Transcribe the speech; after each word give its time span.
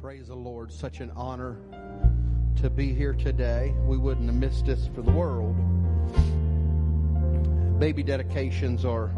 Praise 0.00 0.28
the 0.28 0.34
Lord. 0.34 0.72
Such 0.72 1.00
an 1.00 1.12
honor 1.14 1.58
to 2.62 2.70
be 2.70 2.94
here 2.94 3.12
today. 3.12 3.74
We 3.84 3.98
wouldn't 3.98 4.28
have 4.28 4.34
missed 4.34 4.64
this 4.64 4.88
for 4.94 5.02
the 5.02 5.10
world. 5.10 5.54
Baby 7.78 8.02
dedications 8.02 8.86
are 8.86 9.10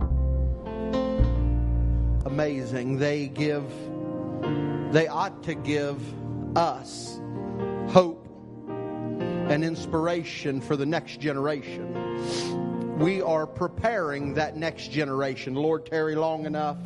amazing. 2.27 2.99
They 2.99 3.29
give, 3.29 3.63
they 4.93 5.07
ought 5.07 5.45
to 5.45 5.55
give 5.55 6.03
us 6.59 7.21
hope 7.91 8.27
and 8.69 9.63
inspiration 9.63 10.61
for 10.61 10.75
the 10.75 10.87
next 10.87 11.21
generation. 11.21 12.99
We 12.99 13.23
are 13.23 13.47
preparing 13.47 14.35
that 14.35 14.57
next 14.57 14.91
generation. 14.91 15.55
Lord, 15.55 15.87
tarry 15.87 16.17
long 16.17 16.45
enough. 16.45 16.79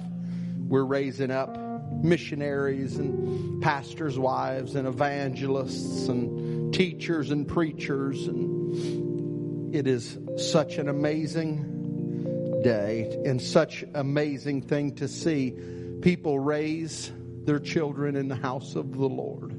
We're 0.69 0.85
raising 0.85 1.31
up 1.31 1.66
missionaries 2.03 2.97
and 2.97 3.63
pastors' 3.63 4.19
wives 4.19 4.75
and 4.75 4.87
evangelists 4.87 6.09
and 6.09 6.73
teachers 6.73 7.31
and 7.31 7.47
preachers. 7.47 8.27
And 8.27 9.75
it 9.75 9.87
is 9.87 10.19
such 10.37 10.79
an 10.79 10.89
amazing 10.89 12.63
day 12.63 13.23
and 13.25 13.41
such 13.41 13.85
amazing 13.95 14.63
thing 14.63 14.95
to 14.97 15.09
see 15.09 15.55
people 16.03 16.39
raise 16.39 17.13
their 17.45 17.61
children 17.61 18.17
in 18.17 18.29
the 18.29 18.37
house 18.37 18.75
of 18.75 18.97
the 18.97 19.09
Lord. 19.09 19.53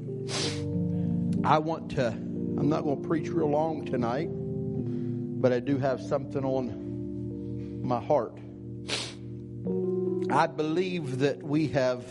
I 1.44 1.58
want 1.58 1.92
to, 1.92 2.08
I'm 2.08 2.68
not 2.68 2.82
going 2.82 3.02
to 3.02 3.08
preach 3.08 3.28
real 3.28 3.50
long 3.50 3.86
tonight, 3.86 4.28
but 4.30 5.52
I 5.52 5.60
do 5.60 5.78
have 5.78 6.00
something 6.00 6.44
on 6.44 7.82
my 7.82 8.00
heart. 8.00 8.36
I 10.30 10.46
believe 10.46 11.20
that 11.20 11.42
we 11.42 11.68
have 11.68 12.04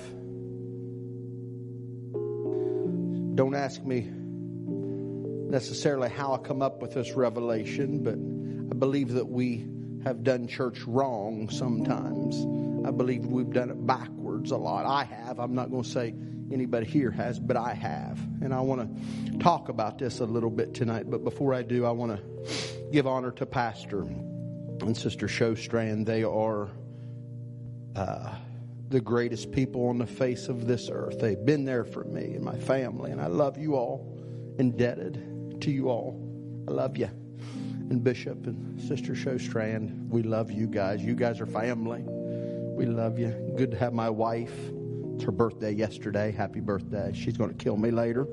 Don't 3.38 3.54
ask 3.54 3.84
me 3.84 4.09
necessarily 4.09 6.09
how 6.09 6.34
I 6.34 6.39
come 6.39 6.64
up 6.64 6.81
with 6.81 6.95
this 6.95 7.11
revelation, 7.11 8.03
but 8.03 8.16
I 8.16 8.80
believe 8.80 9.14
that 9.14 9.28
we 9.28 9.67
have 10.03 10.23
done 10.23 10.48
church 10.48 10.81
wrong 10.88 11.48
sometimes. 11.52 12.36
I 12.88 12.89
believe 12.89 13.28
we've 13.28 13.52
done 13.52 13.70
it 13.70 13.86
backwards 13.86 14.50
a 14.50 14.58
lot. 14.58 14.88
I 14.88 15.03
have. 15.03 15.39
I'm 15.39 15.53
not 15.53 15.70
going 15.70 15.84
to 15.84 15.89
say 15.89 16.16
anybody 16.52 16.88
here 16.88 17.11
has, 17.11 17.39
but 17.39 17.58
I 17.58 17.76
have. 17.76 18.17
And 18.42 18.52
I 18.52 18.61
want 18.61 19.31
to 19.31 19.38
talk 19.38 19.70
about 19.70 20.00
this 20.00 20.20
a 20.20 20.26
little 20.26 20.50
bit 20.50 20.73
tonight. 20.73 21.08
But 21.08 21.23
before 21.23 21.54
I 21.54 21.61
do, 21.61 21.86
I 21.86 21.92
want 21.92 22.17
to 22.17 22.23
give 22.92 23.06
honor 23.06 23.30
to 23.33 23.45
Pastor 23.45 24.02
and 24.02 24.98
Sister 24.98 25.28
Showstrand. 25.28 26.08
They 26.08 26.23
are. 26.23 26.70
Uh, 27.95 28.33
the 28.89 29.02
greatest 29.02 29.52
people 29.52 29.88
on 29.88 29.97
the 29.97 30.05
face 30.05 30.47
of 30.47 30.66
this 30.66 30.89
earth. 30.91 31.19
They've 31.19 31.43
been 31.43 31.66
there 31.66 31.83
for 31.83 32.03
me 32.05 32.35
and 32.35 32.43
my 32.43 32.57
family, 32.57 33.11
and 33.11 33.21
I 33.21 33.27
love 33.27 33.57
you 33.57 33.75
all. 33.75 34.13
Indebted 34.59 35.61
to 35.61 35.71
you 35.71 35.89
all. 35.89 36.19
I 36.67 36.71
love 36.71 36.97
you. 36.97 37.09
And 37.89 38.03
Bishop 38.03 38.47
and 38.47 38.81
Sister 38.81 39.13
Showstrand, 39.13 40.09
we 40.09 40.23
love 40.23 40.52
you 40.52 40.67
guys. 40.67 41.02
You 41.02 41.15
guys 41.15 41.39
are 41.39 41.45
family. 41.45 42.03
We 42.05 42.85
love 42.85 43.19
you. 43.19 43.30
Good 43.58 43.71
to 43.71 43.77
have 43.77 43.93
my 43.93 44.09
wife. 44.09 44.53
It's 45.15 45.23
her 45.23 45.31
birthday 45.31 45.71
yesterday. 45.71 46.31
Happy 46.31 46.59
birthday. 46.59 47.11
She's 47.13 47.38
going 47.38 47.49
to 47.49 47.55
kill 47.55 47.77
me 47.77 47.91
later. 47.91 48.27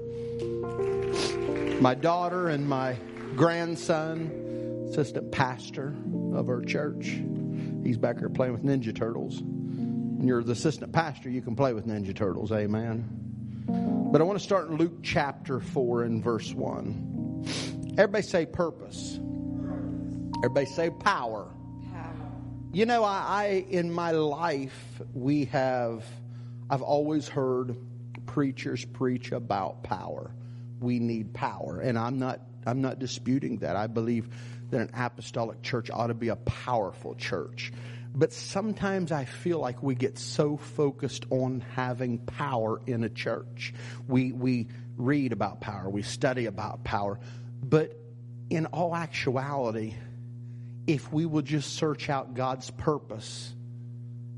My 1.80 1.94
daughter 1.94 2.48
and 2.48 2.68
my 2.68 2.96
grandson, 3.36 4.86
assistant 4.90 5.30
pastor 5.32 5.94
of 6.32 6.48
our 6.48 6.62
church. 6.62 7.20
He's 7.82 7.98
back 7.98 8.18
here 8.18 8.28
playing 8.28 8.52
with 8.52 8.64
Ninja 8.64 8.94
Turtles 8.94 9.42
and 10.18 10.28
you're 10.28 10.42
the 10.42 10.52
assistant 10.52 10.92
pastor, 10.92 11.28
you 11.28 11.42
can 11.42 11.56
play 11.56 11.72
with 11.72 11.86
Ninja 11.86 12.14
Turtles. 12.14 12.52
Amen. 12.52 13.04
But 13.66 14.20
I 14.20 14.24
want 14.24 14.38
to 14.38 14.44
start 14.44 14.68
in 14.68 14.76
Luke 14.76 15.02
chapter 15.02 15.60
4 15.60 16.04
and 16.04 16.22
verse 16.22 16.52
1. 16.52 17.94
Everybody 17.98 18.22
say 18.22 18.46
purpose. 18.46 19.18
Everybody 20.38 20.66
say 20.66 20.90
power. 20.90 21.48
power. 21.92 22.32
You 22.72 22.86
know, 22.86 23.04
I, 23.04 23.24
I 23.26 23.44
in 23.70 23.90
my 23.90 24.10
life 24.10 25.00
we 25.14 25.46
have 25.46 26.04
I've 26.70 26.82
always 26.82 27.28
heard 27.28 27.76
preachers 28.26 28.84
preach 28.84 29.32
about 29.32 29.82
power. 29.82 30.30
We 30.80 30.98
need 30.98 31.32
power. 31.34 31.80
And 31.80 31.98
I'm 31.98 32.18
not 32.18 32.40
I'm 32.66 32.80
not 32.80 32.98
disputing 32.98 33.58
that. 33.58 33.76
I 33.76 33.86
believe 33.86 34.28
that 34.70 34.80
an 34.80 34.90
apostolic 34.94 35.62
church 35.62 35.90
ought 35.90 36.08
to 36.08 36.14
be 36.14 36.28
a 36.28 36.36
powerful 36.36 37.14
church. 37.14 37.72
But 38.14 38.32
sometimes 38.32 39.10
I 39.10 39.24
feel 39.24 39.58
like 39.58 39.82
we 39.82 39.96
get 39.96 40.18
so 40.18 40.56
focused 40.56 41.26
on 41.30 41.64
having 41.74 42.18
power 42.18 42.80
in 42.86 43.02
a 43.02 43.08
church. 43.08 43.74
We, 44.06 44.30
we 44.30 44.68
read 44.96 45.32
about 45.32 45.60
power, 45.60 45.90
we 45.90 46.02
study 46.02 46.46
about 46.46 46.84
power. 46.84 47.18
But 47.62 47.98
in 48.50 48.66
all 48.66 48.94
actuality, 48.94 49.94
if 50.86 51.12
we 51.12 51.26
will 51.26 51.42
just 51.42 51.74
search 51.74 52.08
out 52.08 52.34
God's 52.34 52.70
purpose 52.70 53.52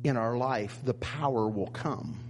in 0.05 0.17
our 0.17 0.37
life, 0.37 0.79
the 0.83 0.95
power 0.95 1.47
will 1.49 1.67
come. 1.67 2.21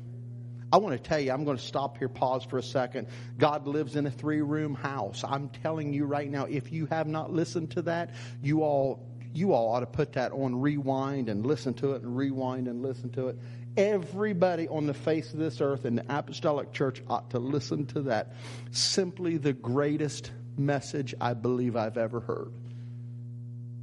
I 0.72 0.78
want 0.78 1.00
to 1.00 1.08
tell 1.08 1.20
you, 1.20 1.30
I'm 1.30 1.44
going 1.44 1.58
to 1.58 1.62
stop 1.62 1.98
here, 1.98 2.08
pause 2.08 2.44
for 2.44 2.58
a 2.58 2.62
second. 2.62 3.06
God 3.38 3.68
lives 3.68 3.94
in 3.94 4.04
a 4.06 4.10
three 4.10 4.42
room 4.42 4.74
house. 4.74 5.22
I'm 5.22 5.48
telling 5.48 5.92
you 5.92 6.06
right 6.06 6.28
now, 6.28 6.46
if 6.46 6.72
you 6.72 6.86
have 6.86 7.06
not 7.06 7.32
listened 7.32 7.70
to 7.72 7.82
that, 7.82 8.14
you 8.42 8.62
all 8.62 9.06
you 9.36 9.52
all 9.52 9.72
ought 9.72 9.80
to 9.80 9.86
put 9.86 10.14
that 10.14 10.32
on 10.32 10.60
rewind 10.60 11.28
and 11.28 11.44
listen 11.44 11.74
to 11.74 11.92
it 11.92 12.02
and 12.02 12.16
rewind 12.16 12.68
and 12.68 12.82
listen 12.82 13.10
to 13.10 13.28
it. 13.28 13.38
Everybody 13.76 14.68
on 14.68 14.86
the 14.86 14.94
face 14.94 15.32
of 15.32 15.38
this 15.38 15.60
earth 15.60 15.84
in 15.84 15.96
the 15.96 16.04
apostolic 16.08 16.72
church 16.72 17.02
ought 17.08 17.30
to 17.30 17.38
listen 17.38 17.86
to 17.88 18.02
that. 18.02 18.34
Simply 18.70 19.36
the 19.36 19.52
greatest 19.52 20.32
message 20.56 21.14
I 21.20 21.34
believe 21.34 21.76
I've 21.76 21.98
ever 21.98 22.20
heard. 22.20 22.52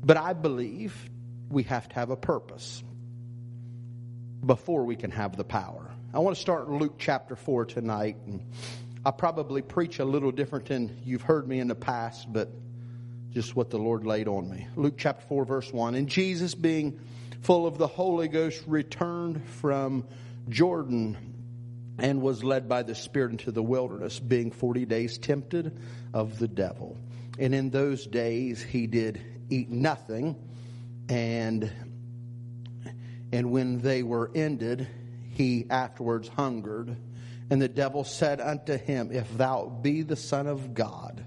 But 0.03 0.17
I 0.17 0.33
believe 0.33 1.09
we 1.49 1.63
have 1.63 1.87
to 1.89 1.95
have 1.95 2.09
a 2.09 2.17
purpose 2.17 2.83
before 4.45 4.83
we 4.85 4.95
can 4.95 5.11
have 5.11 5.37
the 5.37 5.43
power. 5.43 5.91
I 6.13 6.19
want 6.19 6.35
to 6.35 6.41
start 6.41 6.69
Luke 6.69 6.95
chapter 6.97 7.35
4 7.35 7.65
tonight. 7.65 8.17
And 8.25 8.51
I 9.05 9.11
probably 9.11 9.61
preach 9.61 9.99
a 9.99 10.05
little 10.05 10.31
different 10.31 10.65
than 10.65 11.01
you've 11.05 11.21
heard 11.21 11.47
me 11.47 11.59
in 11.59 11.67
the 11.67 11.75
past, 11.75 12.31
but 12.31 12.49
just 13.33 13.55
what 13.55 13.69
the 13.69 13.77
Lord 13.77 14.05
laid 14.05 14.27
on 14.27 14.49
me. 14.49 14.67
Luke 14.75 14.95
chapter 14.97 15.25
4, 15.27 15.45
verse 15.45 15.73
1. 15.73 15.95
And 15.95 16.07
Jesus, 16.07 16.53
being 16.53 16.99
full 17.41 17.65
of 17.65 17.77
the 17.77 17.87
Holy 17.87 18.27
Ghost, 18.27 18.63
returned 18.67 19.43
from 19.45 20.05
Jordan 20.49 21.17
and 21.97 22.21
was 22.21 22.43
led 22.43 22.69
by 22.69 22.83
the 22.83 22.95
Spirit 22.95 23.31
into 23.31 23.51
the 23.51 23.63
wilderness, 23.63 24.19
being 24.19 24.51
40 24.51 24.85
days 24.85 25.17
tempted 25.17 25.79
of 26.13 26.37
the 26.39 26.47
devil. 26.47 26.97
And 27.39 27.55
in 27.55 27.69
those 27.69 28.05
days 28.05 28.61
he 28.61 28.87
did 28.87 29.21
eat 29.49 29.69
nothing, 29.69 30.35
and 31.09 31.71
and 33.31 33.51
when 33.51 33.79
they 33.79 34.03
were 34.03 34.29
ended, 34.35 34.87
he 35.31 35.65
afterwards 35.69 36.27
hungered. 36.27 36.95
And 37.49 37.59
the 37.59 37.67
devil 37.67 38.03
said 38.03 38.39
unto 38.39 38.77
him, 38.77 39.11
If 39.11 39.35
thou 39.35 39.65
be 39.81 40.03
the 40.03 40.15
Son 40.15 40.45
of 40.45 40.75
God, 40.75 41.25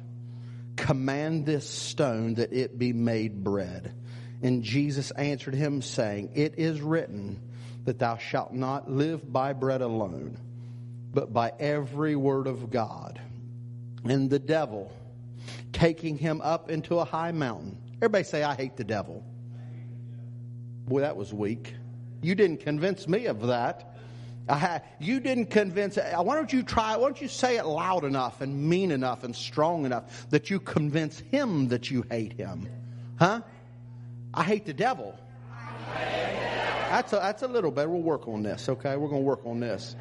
Command 0.86 1.44
this 1.44 1.68
stone 1.68 2.34
that 2.34 2.52
it 2.52 2.78
be 2.78 2.92
made 2.92 3.42
bread. 3.42 3.92
And 4.40 4.62
Jesus 4.62 5.10
answered 5.10 5.54
him, 5.54 5.82
saying, 5.82 6.30
It 6.36 6.58
is 6.58 6.80
written 6.80 7.40
that 7.86 7.98
thou 7.98 8.18
shalt 8.18 8.52
not 8.52 8.88
live 8.88 9.32
by 9.32 9.52
bread 9.52 9.82
alone, 9.82 10.38
but 11.12 11.32
by 11.32 11.52
every 11.58 12.14
word 12.14 12.46
of 12.46 12.70
God. 12.70 13.20
And 14.04 14.30
the 14.30 14.38
devil, 14.38 14.92
taking 15.72 16.18
him 16.18 16.40
up 16.40 16.70
into 16.70 17.00
a 17.00 17.04
high 17.04 17.32
mountain. 17.32 17.78
Everybody 17.96 18.22
say, 18.22 18.44
I 18.44 18.54
hate 18.54 18.76
the 18.76 18.84
devil. 18.84 19.24
Boy, 20.86 21.00
that 21.00 21.16
was 21.16 21.34
weak. 21.34 21.74
You 22.22 22.36
didn't 22.36 22.60
convince 22.60 23.08
me 23.08 23.26
of 23.26 23.48
that. 23.48 23.95
I, 24.48 24.80
you 25.00 25.18
didn't 25.20 25.46
convince. 25.46 25.98
Uh, 25.98 26.22
why 26.22 26.36
don't 26.36 26.52
you 26.52 26.62
try? 26.62 26.96
Why 26.96 27.04
don't 27.04 27.20
you 27.20 27.28
say 27.28 27.56
it 27.56 27.66
loud 27.66 28.04
enough 28.04 28.40
and 28.40 28.68
mean 28.68 28.92
enough 28.92 29.24
and 29.24 29.34
strong 29.34 29.84
enough 29.84 30.28
that 30.30 30.50
you 30.50 30.60
convince 30.60 31.18
him 31.18 31.68
that 31.68 31.90
you 31.90 32.04
hate 32.10 32.32
him? 32.32 32.68
Huh? 33.18 33.40
I 34.32 34.44
hate 34.44 34.64
the 34.64 34.74
devil. 34.74 35.18
That's 36.90 37.12
a, 37.12 37.16
that's 37.16 37.42
a 37.42 37.48
little 37.48 37.72
better. 37.72 37.88
We'll 37.88 38.02
work 38.02 38.28
on 38.28 38.42
this. 38.44 38.68
Okay, 38.68 38.96
we're 38.96 39.08
going 39.08 39.22
to 39.22 39.26
work 39.26 39.44
on 39.44 39.58
this. 39.58 39.96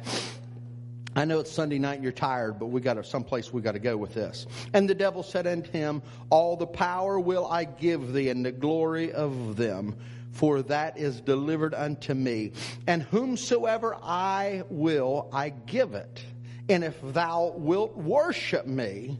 I 1.16 1.24
know 1.24 1.40
it's 1.40 1.50
Sunday 1.50 1.78
night 1.78 1.94
and 1.94 2.02
you're 2.02 2.12
tired, 2.12 2.58
but 2.58 2.66
we 2.66 2.80
got 2.80 2.94
to 2.94 3.04
someplace 3.04 3.52
we 3.52 3.62
got 3.62 3.72
to 3.72 3.78
go 3.78 3.96
with 3.96 4.14
this. 4.14 4.46
And 4.74 4.88
the 4.88 4.94
devil 4.94 5.22
said 5.22 5.46
unto 5.46 5.70
him, 5.72 6.02
All 6.30 6.56
the 6.56 6.66
power 6.66 7.18
will 7.18 7.46
I 7.46 7.64
give 7.64 8.12
thee, 8.12 8.28
and 8.28 8.44
the 8.44 8.52
glory 8.52 9.12
of 9.12 9.56
them 9.56 9.96
for 10.36 10.62
that 10.62 10.98
is 10.98 11.20
delivered 11.20 11.74
unto 11.74 12.14
me. 12.14 12.52
And 12.86 13.02
whomsoever 13.02 13.96
I 14.02 14.62
will, 14.68 15.28
I 15.32 15.50
give 15.50 15.94
it. 15.94 16.22
And 16.68 16.84
if 16.84 16.96
thou 17.02 17.54
wilt 17.56 17.96
worship 17.96 18.66
me, 18.66 19.18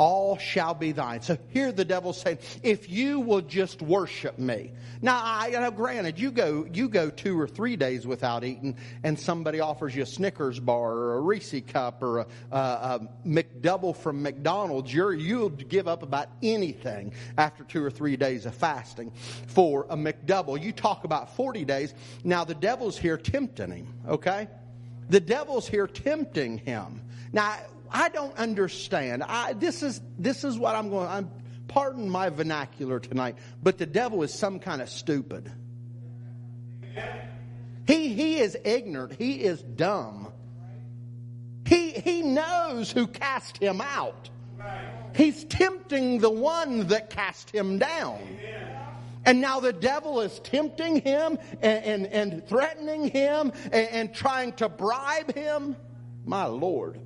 all 0.00 0.38
shall 0.38 0.72
be 0.72 0.92
thine. 0.92 1.20
So 1.20 1.36
here 1.50 1.72
the 1.72 1.84
devil 1.84 2.14
saying, 2.14 2.38
if 2.62 2.88
you 2.88 3.20
will 3.20 3.42
just 3.42 3.82
worship 3.82 4.38
me. 4.38 4.72
Now, 5.02 5.20
I, 5.22 5.50
know, 5.50 5.70
granted, 5.70 6.18
you 6.18 6.30
go, 6.30 6.66
you 6.72 6.88
go 6.88 7.10
two 7.10 7.38
or 7.38 7.46
three 7.46 7.76
days 7.76 8.06
without 8.06 8.42
eating 8.42 8.78
and 9.04 9.18
somebody 9.18 9.60
offers 9.60 9.94
you 9.94 10.02
a 10.02 10.06
Snickers 10.06 10.58
bar 10.58 10.90
or 10.90 11.18
a 11.18 11.20
Reese 11.20 11.54
cup 11.66 12.02
or 12.02 12.20
a, 12.20 12.26
a, 12.50 12.56
a 12.56 13.08
McDouble 13.26 13.94
from 13.94 14.22
McDonald's, 14.22 14.92
you're, 14.92 15.12
you'll 15.12 15.50
give 15.50 15.86
up 15.86 16.02
about 16.02 16.28
anything 16.42 17.12
after 17.36 17.62
two 17.64 17.84
or 17.84 17.90
three 17.90 18.16
days 18.16 18.46
of 18.46 18.54
fasting 18.54 19.12
for 19.48 19.86
a 19.90 19.96
McDouble. 19.98 20.62
You 20.62 20.72
talk 20.72 21.04
about 21.04 21.36
40 21.36 21.66
days. 21.66 21.92
Now 22.24 22.44
the 22.44 22.54
devil's 22.54 22.96
here 22.96 23.18
tempting 23.18 23.70
him, 23.70 23.94
okay? 24.08 24.48
The 25.10 25.20
devil's 25.20 25.68
here 25.68 25.86
tempting 25.86 26.56
him. 26.56 27.02
Now, 27.34 27.58
I 27.90 28.08
don't 28.08 28.36
understand. 28.36 29.22
I, 29.22 29.54
this 29.54 29.82
is 29.82 30.00
this 30.18 30.44
is 30.44 30.58
what 30.58 30.74
I'm 30.76 30.90
going. 30.90 31.08
I'm 31.08 31.30
pardon 31.68 32.08
my 32.08 32.30
vernacular 32.30 33.00
tonight, 33.00 33.36
but 33.62 33.78
the 33.78 33.86
devil 33.86 34.22
is 34.22 34.32
some 34.32 34.58
kind 34.58 34.80
of 34.80 34.88
stupid. 34.88 35.50
He 37.86 38.14
he 38.14 38.38
is 38.38 38.56
ignorant. 38.64 39.14
He 39.18 39.42
is 39.42 39.62
dumb. 39.62 40.32
He 41.66 41.90
he 41.90 42.22
knows 42.22 42.90
who 42.90 43.06
cast 43.06 43.58
him 43.58 43.80
out. 43.80 44.30
He's 45.14 45.44
tempting 45.44 46.18
the 46.18 46.30
one 46.30 46.86
that 46.88 47.10
cast 47.10 47.50
him 47.50 47.78
down. 47.78 48.20
And 49.24 49.40
now 49.40 49.60
the 49.60 49.72
devil 49.72 50.20
is 50.20 50.38
tempting 50.40 51.02
him 51.02 51.38
and, 51.60 51.84
and, 51.84 52.06
and 52.06 52.48
threatening 52.48 53.08
him 53.10 53.52
and, 53.64 53.88
and 53.88 54.14
trying 54.14 54.52
to 54.54 54.68
bribe 54.68 55.34
him. 55.34 55.76
My 56.24 56.46
Lord. 56.46 57.00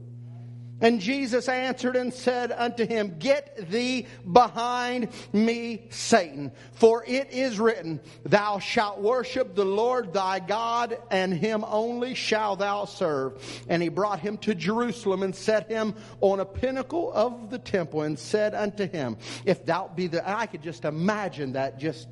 And 0.84 1.00
Jesus 1.00 1.48
answered 1.48 1.96
and 1.96 2.12
said 2.12 2.52
unto 2.52 2.86
him, 2.86 3.16
Get 3.18 3.70
thee 3.70 4.06
behind 4.30 5.08
me, 5.32 5.86
Satan, 5.88 6.52
for 6.74 7.02
it 7.06 7.30
is 7.30 7.58
written, 7.58 8.00
Thou 8.24 8.58
shalt 8.58 9.00
worship 9.00 9.54
the 9.54 9.64
Lord 9.64 10.12
thy 10.12 10.40
God, 10.40 10.98
and 11.10 11.32
him 11.32 11.64
only 11.66 12.12
shalt 12.12 12.58
thou 12.58 12.84
serve. 12.84 13.42
And 13.66 13.82
he 13.82 13.88
brought 13.88 14.20
him 14.20 14.36
to 14.38 14.54
Jerusalem 14.54 15.22
and 15.22 15.34
set 15.34 15.70
him 15.70 15.94
on 16.20 16.40
a 16.40 16.44
pinnacle 16.44 17.10
of 17.14 17.48
the 17.48 17.58
temple 17.58 18.02
and 18.02 18.18
said 18.18 18.54
unto 18.54 18.86
him, 18.86 19.16
If 19.46 19.64
thou 19.64 19.88
be 19.88 20.08
the, 20.08 20.28
I 20.28 20.44
could 20.44 20.62
just 20.62 20.84
imagine 20.84 21.54
that 21.54 21.78
just, 21.78 22.08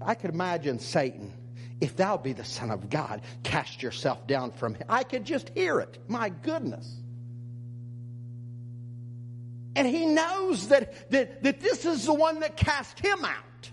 I 0.00 0.14
could 0.14 0.30
imagine 0.30 0.78
Satan 0.78 1.34
if 1.82 1.96
thou 1.96 2.16
be 2.16 2.32
the 2.32 2.46
Son 2.46 2.70
of 2.70 2.88
God, 2.88 3.20
cast 3.42 3.82
yourself 3.82 4.26
down 4.26 4.52
from 4.52 4.74
him. 4.74 4.86
I 4.88 5.02
could 5.02 5.26
just 5.26 5.50
hear 5.50 5.80
it. 5.80 5.98
My 6.08 6.30
goodness. 6.30 7.02
And 9.76 9.86
he 9.86 10.06
knows 10.06 10.68
that, 10.68 11.10
that, 11.10 11.42
that 11.42 11.60
this 11.60 11.84
is 11.84 12.06
the 12.06 12.14
one 12.14 12.40
that 12.40 12.56
cast 12.56 12.98
him 12.98 13.24
out. 13.24 13.70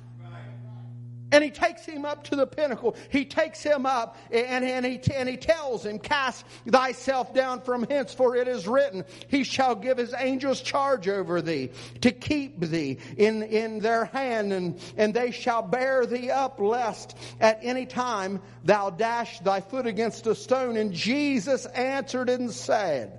And 1.32 1.44
he 1.44 1.50
takes 1.50 1.84
him 1.84 2.06
up 2.06 2.26
to 2.26 2.36
the 2.36 2.46
pinnacle. 2.46 2.96
He 3.10 3.26
takes 3.26 3.64
him 3.64 3.88
up 3.88 4.18
and, 4.30 4.64
and, 4.64 4.86
he, 4.86 5.02
and 5.16 5.28
he 5.28 5.36
tells 5.36 5.84
him, 5.84 5.98
Cast 5.98 6.46
thyself 6.68 7.34
down 7.34 7.62
from 7.62 7.88
hence, 7.90 8.14
for 8.14 8.36
it 8.36 8.48
is 8.48 8.68
written, 8.68 9.04
He 9.30 9.44
shall 9.44 9.74
give 9.74 9.98
his 9.98 10.14
angels 10.16 10.62
charge 10.62 11.08
over 11.08 11.42
thee 11.42 11.72
to 12.02 12.12
keep 12.12 12.60
thee 12.60 13.00
in, 13.18 13.42
in 13.42 13.80
their 13.80 14.06
hand, 14.06 14.54
and, 14.54 14.80
and 14.96 15.12
they 15.12 15.32
shall 15.32 15.64
bear 15.64 16.06
thee 16.06 16.30
up, 16.30 16.60
lest 16.60 17.18
at 17.40 17.58
any 17.64 17.88
time 17.88 18.40
thou 18.64 18.92
dash 18.92 19.40
thy 19.40 19.60
foot 19.60 19.88
against 19.88 20.28
a 20.28 20.36
stone. 20.36 20.78
And 20.78 20.94
Jesus 20.94 21.66
answered 21.66 22.30
and 22.30 22.52
said 22.52 23.18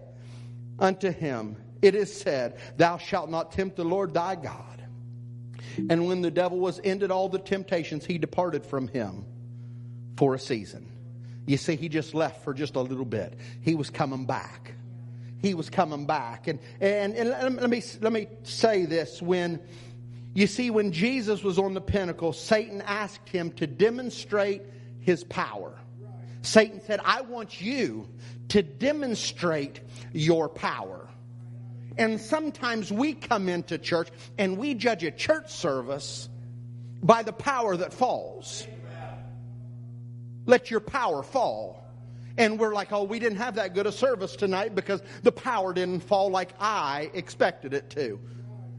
unto 0.78 1.10
him, 1.10 1.56
it 1.84 1.94
is 1.94 2.10
said, 2.14 2.58
Thou 2.78 2.96
shalt 2.96 3.30
not 3.30 3.52
tempt 3.52 3.76
the 3.76 3.84
Lord 3.84 4.14
thy 4.14 4.36
God. 4.36 4.82
And 5.90 6.06
when 6.06 6.22
the 6.22 6.30
devil 6.30 6.58
was 6.58 6.80
ended 6.82 7.10
all 7.10 7.28
the 7.28 7.38
temptations, 7.38 8.06
he 8.06 8.16
departed 8.16 8.64
from 8.64 8.88
him 8.88 9.26
for 10.16 10.34
a 10.34 10.38
season. 10.38 10.90
You 11.46 11.58
see, 11.58 11.76
he 11.76 11.90
just 11.90 12.14
left 12.14 12.42
for 12.42 12.54
just 12.54 12.76
a 12.76 12.80
little 12.80 13.04
bit. 13.04 13.38
He 13.60 13.74
was 13.74 13.90
coming 13.90 14.24
back. 14.24 14.72
He 15.42 15.52
was 15.52 15.68
coming 15.68 16.06
back. 16.06 16.48
And, 16.48 16.58
and, 16.80 17.12
and 17.14 17.60
let, 17.60 17.68
me, 17.68 17.82
let 18.00 18.12
me 18.12 18.28
say 18.44 18.86
this. 18.86 19.20
When, 19.20 19.60
you 20.32 20.46
see, 20.46 20.70
when 20.70 20.90
Jesus 20.90 21.42
was 21.42 21.58
on 21.58 21.74
the 21.74 21.82
pinnacle, 21.82 22.32
Satan 22.32 22.80
asked 22.80 23.28
him 23.28 23.52
to 23.52 23.66
demonstrate 23.66 24.62
his 25.00 25.22
power. 25.24 25.74
Satan 26.40 26.80
said, 26.80 27.00
I 27.04 27.22
want 27.22 27.60
you 27.60 28.08
to 28.48 28.62
demonstrate 28.62 29.80
your 30.12 30.48
power. 30.48 31.08
And 31.96 32.20
sometimes 32.20 32.92
we 32.92 33.14
come 33.14 33.48
into 33.48 33.78
church 33.78 34.08
and 34.38 34.58
we 34.58 34.74
judge 34.74 35.04
a 35.04 35.10
church 35.10 35.50
service 35.50 36.28
by 37.02 37.22
the 37.22 37.32
power 37.32 37.76
that 37.76 37.92
falls. 37.92 38.66
Let 40.46 40.70
your 40.70 40.80
power 40.80 41.22
fall. 41.22 41.80
And 42.36 42.58
we're 42.58 42.74
like, 42.74 42.92
oh, 42.92 43.04
we 43.04 43.18
didn't 43.18 43.38
have 43.38 43.56
that 43.56 43.74
good 43.74 43.86
a 43.86 43.92
service 43.92 44.34
tonight 44.34 44.74
because 44.74 45.00
the 45.22 45.30
power 45.30 45.72
didn't 45.72 46.00
fall 46.00 46.30
like 46.30 46.52
I 46.58 47.10
expected 47.14 47.74
it 47.74 47.90
to. 47.90 48.18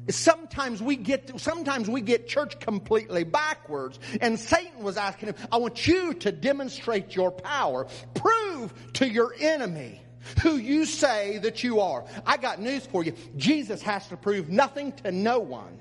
Sometimes 0.10 0.84
we 0.84 0.98
get 0.98 1.40
sometimes 1.40 1.90
we 1.90 2.02
get 2.02 2.28
church 2.28 2.60
completely 2.60 3.24
backwards. 3.24 3.98
And 4.22 4.40
Satan 4.40 4.84
was 4.84 4.98
asking 4.98 5.30
him, 5.30 5.36
I 5.52 5.58
want 5.58 5.88
you 5.88 6.14
to 6.16 6.32
demonstrate 6.32 7.16
your 7.16 7.32
power. 7.32 7.88
Prove 8.14 8.74
to 8.94 9.10
your 9.10 9.34
enemy 9.40 10.05
who 10.42 10.58
you 10.58 10.86
say 10.86 11.38
that 11.40 11.64
you 11.64 11.80
are. 11.80 12.04
I 12.26 12.38
got 12.38 12.60
news 12.60 12.86
for 12.86 13.04
you. 13.04 13.14
Jesus 13.38 13.82
has 13.82 14.08
to 14.08 14.18
prove 14.18 14.50
nothing 14.50 14.92
to 15.04 15.12
no 15.12 15.40
one. 15.40 15.80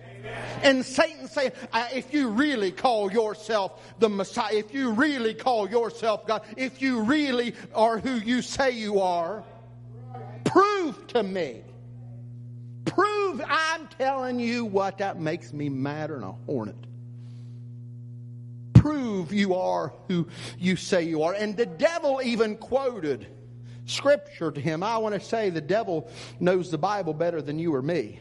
And 0.62 0.84
Satan 0.84 1.28
saying, 1.28 1.52
if 1.92 2.14
you 2.14 2.28
really 2.28 2.72
call 2.72 3.12
yourself 3.12 3.94
the 3.98 4.08
Messiah, 4.08 4.54
if 4.54 4.72
you 4.72 4.90
really 4.92 5.34
call 5.34 5.68
yourself 5.68 6.26
God, 6.26 6.42
if 6.56 6.80
you 6.80 7.02
really 7.02 7.54
are 7.74 7.98
who 7.98 8.14
you 8.14 8.40
say 8.40 8.70
you 8.70 9.00
are, 9.00 9.44
prove 10.44 11.06
to 11.08 11.22
me. 11.22 11.62
Prove, 12.84 13.42
I'm 13.46 13.88
telling 13.98 14.38
you 14.38 14.64
what, 14.64 14.98
that 14.98 15.20
makes 15.20 15.52
me 15.52 15.68
madder 15.68 16.14
than 16.14 16.24
a 16.24 16.32
hornet. 16.32 16.76
Prove 18.74 19.32
you 19.32 19.54
are 19.54 19.92
who 20.08 20.28
you 20.58 20.76
say 20.76 21.02
you 21.02 21.22
are. 21.22 21.32
And 21.32 21.56
the 21.56 21.66
devil 21.66 22.20
even 22.22 22.56
quoted 22.56 23.26
scripture 23.86 24.50
to 24.50 24.60
him. 24.60 24.82
I 24.82 24.98
want 24.98 25.14
to 25.14 25.20
say 25.20 25.50
the 25.50 25.60
devil 25.60 26.10
knows 26.40 26.70
the 26.70 26.78
Bible 26.78 27.14
better 27.14 27.42
than 27.42 27.58
you 27.58 27.74
or 27.74 27.82
me. 27.82 28.20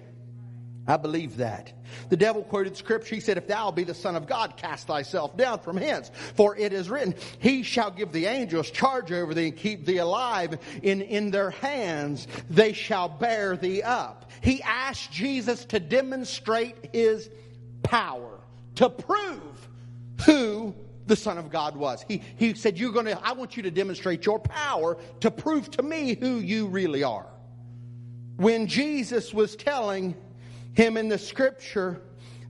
I 0.85 0.97
believe 0.97 1.37
that. 1.37 1.71
The 2.09 2.17
devil 2.17 2.43
quoted 2.43 2.75
scripture. 2.75 3.15
He 3.15 3.21
said, 3.21 3.37
If 3.37 3.47
thou 3.47 3.71
be 3.71 3.85
the 3.85 3.93
Son 3.93 4.17
of 4.17 4.27
God, 4.27 4.57
cast 4.57 4.87
thyself 4.87 5.37
down 5.37 5.59
from 5.59 5.77
hence. 5.77 6.11
For 6.35 6.57
it 6.57 6.73
is 6.73 6.89
written, 6.89 7.15
He 7.39 7.63
shall 7.63 7.89
give 7.89 8.11
the 8.11 8.25
angels 8.25 8.69
charge 8.69 9.11
over 9.11 9.33
thee 9.33 9.47
and 9.47 9.55
keep 9.55 9.85
thee 9.85 9.97
alive 9.97 10.59
in, 10.81 11.01
in 11.01 11.31
their 11.31 11.51
hands. 11.51 12.27
They 12.49 12.73
shall 12.73 13.07
bear 13.07 13.55
thee 13.55 13.81
up. 13.81 14.29
He 14.41 14.61
asked 14.61 15.11
Jesus 15.11 15.63
to 15.65 15.79
demonstrate 15.79 16.89
his 16.91 17.29
power, 17.83 18.39
to 18.75 18.89
prove 18.89 19.69
who 20.25 20.75
the 21.05 21.15
Son 21.15 21.37
of 21.37 21.49
God 21.49 21.75
was. 21.75 22.03
He, 22.07 22.21
he 22.37 22.53
said, 22.53 22.77
You're 22.77 22.91
going 22.91 23.05
to, 23.05 23.19
I 23.25 23.33
want 23.33 23.57
you 23.57 23.63
to 23.63 23.71
demonstrate 23.71 24.25
your 24.25 24.39
power 24.39 24.97
to 25.21 25.31
prove 25.31 25.69
to 25.71 25.83
me 25.83 26.15
who 26.15 26.37
you 26.39 26.67
really 26.67 27.03
are. 27.03 27.27
When 28.37 28.67
Jesus 28.67 29.33
was 29.33 29.55
telling 29.55 30.15
him 30.73 30.97
in 30.97 31.09
the 31.09 31.17
scripture 31.17 32.01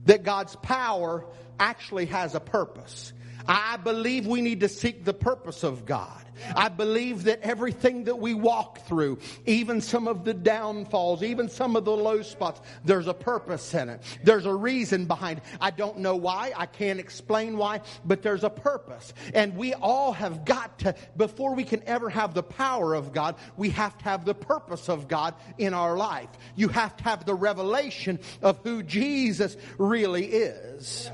that 0.06 0.22
God's 0.22 0.56
power 0.56 1.26
actually 1.58 2.06
has 2.06 2.34
a 2.34 2.40
purpose, 2.40 3.12
I 3.46 3.76
believe 3.76 4.26
we 4.26 4.40
need 4.40 4.60
to 4.60 4.68
seek 4.68 5.04
the 5.04 5.14
purpose 5.14 5.62
of 5.62 5.84
God. 5.84 6.24
I 6.56 6.68
believe 6.68 7.24
that 7.24 7.40
everything 7.42 8.04
that 8.04 8.18
we 8.18 8.34
walk 8.34 8.86
through, 8.86 9.18
even 9.46 9.80
some 9.80 10.08
of 10.08 10.24
the 10.24 10.34
downfalls, 10.34 11.22
even 11.22 11.48
some 11.48 11.76
of 11.76 11.84
the 11.84 11.96
low 11.96 12.22
spots, 12.22 12.60
there's 12.84 13.06
a 13.06 13.14
purpose 13.14 13.72
in 13.74 13.88
it. 13.88 14.00
There's 14.22 14.46
a 14.46 14.54
reason 14.54 15.06
behind 15.06 15.38
it. 15.38 15.44
I 15.60 15.70
don't 15.70 15.98
know 15.98 16.16
why. 16.16 16.52
I 16.56 16.66
can't 16.66 16.98
explain 16.98 17.56
why, 17.56 17.82
but 18.04 18.22
there's 18.22 18.44
a 18.44 18.50
purpose. 18.50 19.12
And 19.32 19.56
we 19.56 19.74
all 19.74 20.12
have 20.12 20.44
got 20.44 20.80
to, 20.80 20.94
before 21.16 21.54
we 21.54 21.64
can 21.64 21.82
ever 21.86 22.10
have 22.10 22.34
the 22.34 22.42
power 22.42 22.94
of 22.94 23.12
God, 23.12 23.36
we 23.56 23.70
have 23.70 23.96
to 23.98 24.04
have 24.04 24.24
the 24.24 24.34
purpose 24.34 24.88
of 24.88 25.08
God 25.08 25.34
in 25.58 25.74
our 25.74 25.96
life. 25.96 26.30
You 26.56 26.68
have 26.68 26.96
to 26.96 27.04
have 27.04 27.24
the 27.24 27.34
revelation 27.34 28.18
of 28.42 28.58
who 28.64 28.82
Jesus 28.82 29.56
really 29.78 30.26
is. 30.26 31.10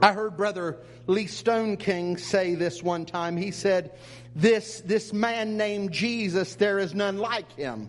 I 0.00 0.12
heard 0.12 0.36
Brother 0.36 0.78
Lee 1.06 1.26
Stoneking 1.26 2.18
say 2.18 2.54
this 2.54 2.82
one 2.82 3.06
time. 3.06 3.36
He 3.36 3.50
said, 3.50 3.92
this, 4.34 4.80
this 4.80 5.12
man 5.12 5.56
named 5.56 5.92
Jesus, 5.92 6.56
there 6.56 6.78
is 6.78 6.94
none 6.94 7.18
like 7.18 7.52
him. 7.52 7.88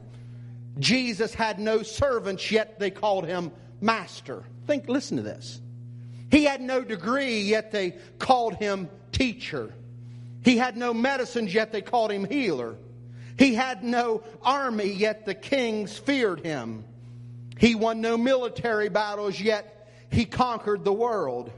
Jesus 0.78 1.34
had 1.34 1.60
no 1.60 1.82
servants, 1.82 2.52
yet 2.52 2.80
they 2.80 2.92
called 2.92 3.26
him 3.26 3.52
master. 3.82 4.44
Think, 4.68 4.88
listen 4.88 5.18
to 5.18 5.24
this. 5.24 5.62
He 6.30 6.44
had 6.44 6.62
no 6.62 6.84
degree, 6.84 7.42
yet 7.42 7.72
they 7.72 7.96
called 8.20 8.56
him 8.56 8.90
teacher. 9.12 9.74
He 10.44 10.58
had 10.58 10.76
no 10.78 10.94
medicines, 10.94 11.54
yet 11.54 11.72
they 11.72 11.82
called 11.82 12.12
him 12.12 12.26
healer. 12.26 12.76
He 13.38 13.56
had 13.56 13.84
no 13.84 14.24
army, 14.42 14.92
yet 14.92 15.26
the 15.26 15.36
kings 15.36 15.98
feared 15.98 16.42
him. 16.42 16.84
He 17.58 17.76
won 17.76 18.02
no 18.02 18.18
military 18.18 18.90
battles, 18.90 19.40
yet 19.40 19.90
he 20.12 20.26
conquered 20.26 20.84
the 20.84 20.94
world. 20.94 21.52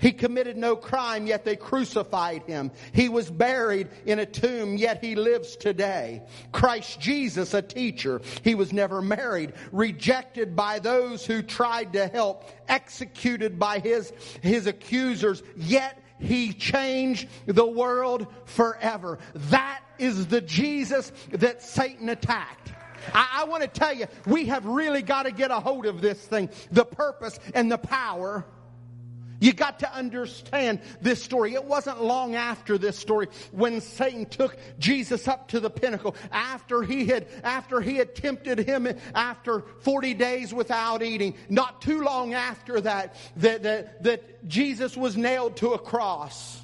He 0.00 0.12
committed 0.12 0.56
no 0.56 0.76
crime, 0.76 1.26
yet 1.26 1.44
they 1.44 1.56
crucified 1.56 2.42
him. 2.44 2.70
He 2.92 3.08
was 3.08 3.30
buried 3.30 3.88
in 4.06 4.18
a 4.18 4.26
tomb, 4.26 4.76
yet 4.76 5.04
he 5.04 5.14
lives 5.14 5.56
today. 5.56 6.22
Christ 6.52 7.00
Jesus, 7.00 7.52
a 7.54 7.62
teacher. 7.62 8.22
He 8.42 8.54
was 8.54 8.72
never 8.72 9.02
married, 9.02 9.52
rejected 9.72 10.56
by 10.56 10.78
those 10.78 11.26
who 11.26 11.42
tried 11.42 11.92
to 11.92 12.06
help, 12.06 12.50
executed 12.68 13.58
by 13.58 13.78
his, 13.78 14.12
his 14.40 14.66
accusers, 14.66 15.42
yet 15.56 16.02
he 16.18 16.52
changed 16.52 17.28
the 17.46 17.66
world 17.66 18.26
forever. 18.44 19.18
That 19.34 19.80
is 19.98 20.26
the 20.26 20.40
Jesus 20.40 21.12
that 21.32 21.62
Satan 21.62 22.08
attacked. 22.08 22.72
I, 23.14 23.40
I 23.40 23.44
want 23.44 23.62
to 23.62 23.68
tell 23.68 23.94
you, 23.94 24.06
we 24.26 24.46
have 24.46 24.64
really 24.64 25.02
got 25.02 25.24
to 25.24 25.30
get 25.30 25.50
a 25.50 25.60
hold 25.60 25.86
of 25.86 26.00
this 26.00 26.18
thing 26.18 26.50
the 26.70 26.84
purpose 26.84 27.38
and 27.54 27.70
the 27.70 27.78
power 27.78 28.44
you 29.40 29.52
got 29.52 29.80
to 29.80 29.92
understand 29.92 30.80
this 31.00 31.22
story. 31.22 31.54
It 31.54 31.64
wasn't 31.64 32.02
long 32.02 32.34
after 32.34 32.78
this 32.78 32.96
story 32.96 33.28
when 33.50 33.80
Satan 33.80 34.26
took 34.26 34.56
Jesus 34.78 35.26
up 35.26 35.48
to 35.48 35.60
the 35.60 35.70
pinnacle 35.70 36.14
after 36.30 36.82
he 36.82 37.06
had, 37.06 37.26
after 37.42 37.80
he 37.80 37.96
had 37.96 38.14
tempted 38.14 38.58
him 38.58 38.86
after 39.14 39.64
40 39.80 40.14
days 40.14 40.54
without 40.54 41.02
eating. 41.02 41.34
Not 41.48 41.82
too 41.82 42.02
long 42.02 42.34
after 42.34 42.80
that, 42.82 43.16
that, 43.36 43.62
that, 43.62 44.02
that 44.04 44.48
Jesus 44.48 44.96
was 44.96 45.16
nailed 45.16 45.56
to 45.56 45.72
a 45.72 45.78
cross. 45.78 46.60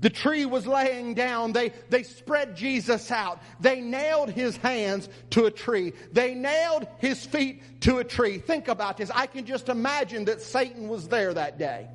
The 0.00 0.10
tree 0.10 0.44
was 0.44 0.66
laying 0.66 1.14
down. 1.14 1.52
They, 1.52 1.72
they 1.88 2.02
spread 2.02 2.56
Jesus 2.56 3.10
out. 3.10 3.40
They 3.60 3.80
nailed 3.80 4.30
his 4.30 4.56
hands 4.58 5.08
to 5.30 5.46
a 5.46 5.50
tree. 5.50 5.94
They 6.12 6.34
nailed 6.34 6.86
his 6.98 7.24
feet 7.24 7.80
to 7.82 7.98
a 7.98 8.04
tree. 8.04 8.38
Think 8.38 8.68
about 8.68 8.98
this. 8.98 9.10
I 9.14 9.26
can 9.26 9.46
just 9.46 9.68
imagine 9.68 10.26
that 10.26 10.42
Satan 10.42 10.88
was 10.88 11.08
there 11.08 11.32
that 11.32 11.58
day 11.58 11.88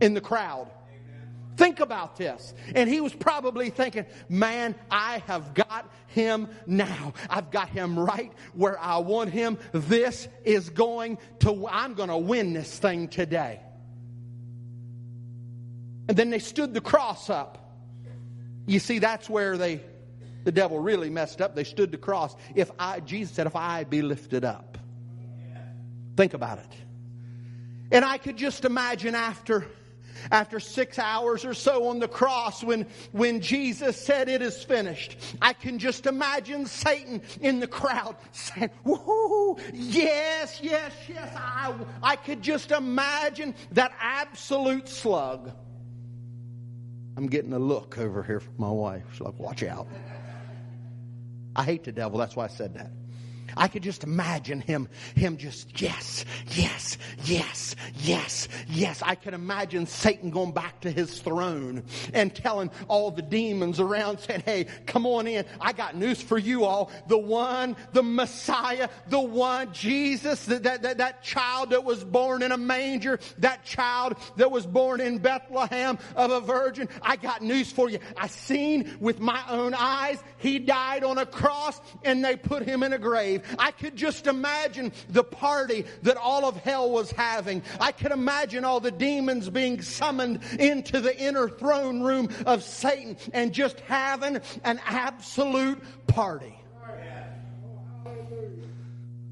in 0.00 0.14
the 0.14 0.20
crowd. 0.20 0.68
Think 1.56 1.80
about 1.80 2.16
this. 2.16 2.52
And 2.74 2.88
he 2.88 3.00
was 3.00 3.14
probably 3.14 3.70
thinking, 3.70 4.04
man, 4.28 4.74
I 4.90 5.22
have 5.26 5.54
got 5.54 5.90
him 6.08 6.48
now. 6.66 7.14
I've 7.30 7.50
got 7.50 7.70
him 7.70 7.98
right 7.98 8.32
where 8.52 8.78
I 8.78 8.98
want 8.98 9.30
him. 9.30 9.58
This 9.72 10.28
is 10.44 10.68
going 10.68 11.18
to, 11.40 11.66
I'm 11.70 11.94
going 11.94 12.10
to 12.10 12.18
win 12.18 12.52
this 12.52 12.78
thing 12.78 13.08
today. 13.08 13.60
And 16.08 16.16
then 16.16 16.30
they 16.30 16.38
stood 16.38 16.72
the 16.74 16.80
cross 16.80 17.30
up. 17.30 17.62
You 18.66 18.78
see, 18.78 18.98
that's 18.98 19.28
where 19.30 19.56
they, 19.56 19.80
the 20.44 20.52
devil 20.52 20.78
really 20.78 21.10
messed 21.10 21.40
up. 21.40 21.54
They 21.54 21.64
stood 21.64 21.90
the 21.90 21.98
cross. 21.98 22.34
If 22.54 22.70
I, 22.78 23.00
Jesus 23.00 23.34
said, 23.34 23.46
if 23.46 23.56
I 23.56 23.84
be 23.84 24.02
lifted 24.02 24.44
up. 24.44 24.78
Think 26.16 26.34
about 26.34 26.58
it. 26.58 26.72
And 27.92 28.04
I 28.04 28.18
could 28.18 28.36
just 28.36 28.64
imagine 28.64 29.14
after, 29.14 29.66
after 30.30 30.58
six 30.58 30.98
hours 30.98 31.44
or 31.44 31.54
so 31.54 31.88
on 31.88 32.00
the 32.00 32.08
cross 32.08 32.64
when, 32.64 32.86
when 33.12 33.40
Jesus 33.40 34.00
said 34.00 34.28
it 34.28 34.42
is 34.42 34.62
finished. 34.64 35.16
I 35.40 35.52
can 35.52 35.78
just 35.78 36.06
imagine 36.06 36.66
Satan 36.66 37.22
in 37.40 37.60
the 37.60 37.66
crowd 37.66 38.16
saying, 38.32 38.70
woohoo, 38.84 39.60
yes, 39.72 40.60
yes, 40.62 40.92
yes. 41.08 41.32
I, 41.36 41.74
I 42.02 42.16
could 42.16 42.42
just 42.42 42.72
imagine 42.72 43.54
that 43.72 43.92
absolute 44.00 44.88
slug. 44.88 45.52
I'm 47.16 47.26
getting 47.28 47.52
a 47.54 47.58
look 47.58 47.98
over 47.98 48.22
here 48.22 48.40
from 48.40 48.54
my 48.58 48.70
wife. 48.70 49.04
She's 49.12 49.22
like, 49.22 49.38
watch 49.38 49.62
out. 49.62 49.88
I 51.54 51.64
hate 51.64 51.84
the 51.84 51.92
devil. 51.92 52.18
That's 52.18 52.36
why 52.36 52.44
I 52.44 52.48
said 52.48 52.74
that. 52.74 52.90
I 53.56 53.68
could 53.68 53.82
just 53.82 54.04
imagine 54.04 54.60
him, 54.60 54.88
him 55.14 55.36
just, 55.38 55.80
yes, 55.80 56.24
yes, 56.48 56.98
yes, 57.24 57.74
yes, 58.00 58.48
yes. 58.68 59.02
I 59.02 59.14
could 59.14 59.34
imagine 59.34 59.86
Satan 59.86 60.30
going 60.30 60.52
back 60.52 60.80
to 60.80 60.90
his 60.90 61.20
throne 61.20 61.84
and 62.12 62.34
telling 62.34 62.70
all 62.88 63.10
the 63.10 63.22
demons 63.22 63.80
around, 63.80 64.20
saying, 64.20 64.42
hey, 64.44 64.66
come 64.84 65.06
on 65.06 65.26
in. 65.26 65.44
I 65.60 65.72
got 65.72 65.96
news 65.96 66.20
for 66.20 66.36
you 66.38 66.64
all. 66.64 66.90
The 67.08 67.18
one, 67.18 67.76
the 67.92 68.02
Messiah, 68.02 68.88
the 69.08 69.20
one, 69.20 69.72
Jesus, 69.72 70.44
that, 70.46 70.64
that, 70.64 70.82
that, 70.82 70.98
that 70.98 71.22
child 71.22 71.70
that 71.70 71.84
was 71.84 72.04
born 72.04 72.42
in 72.42 72.52
a 72.52 72.58
manger, 72.58 73.18
that 73.38 73.64
child 73.64 74.16
that 74.36 74.50
was 74.50 74.66
born 74.66 75.00
in 75.00 75.18
Bethlehem 75.18 75.98
of 76.14 76.30
a 76.30 76.40
virgin. 76.40 76.88
I 77.00 77.16
got 77.16 77.42
news 77.42 77.72
for 77.72 77.88
you. 77.88 77.98
I 78.16 78.26
seen 78.26 78.96
with 79.00 79.20
my 79.20 79.42
own 79.48 79.74
eyes, 79.74 80.22
he 80.38 80.58
died 80.58 81.04
on 81.04 81.18
a 81.18 81.26
cross 81.26 81.80
and 82.04 82.24
they 82.24 82.36
put 82.36 82.62
him 82.62 82.82
in 82.82 82.92
a 82.92 82.98
grave. 82.98 83.42
I 83.58 83.70
could 83.70 83.96
just 83.96 84.26
imagine 84.26 84.92
the 85.08 85.24
party 85.24 85.84
that 86.02 86.16
all 86.16 86.44
of 86.44 86.56
hell 86.56 86.90
was 86.90 87.10
having. 87.10 87.62
I 87.80 87.92
could 87.92 88.12
imagine 88.12 88.64
all 88.64 88.80
the 88.80 88.90
demons 88.90 89.50
being 89.50 89.82
summoned 89.82 90.40
into 90.58 91.00
the 91.00 91.16
inner 91.16 91.48
throne 91.48 92.02
room 92.02 92.28
of 92.46 92.62
Satan 92.62 93.16
and 93.32 93.52
just 93.52 93.80
having 93.80 94.40
an 94.64 94.80
absolute 94.84 95.82
party. 96.06 96.58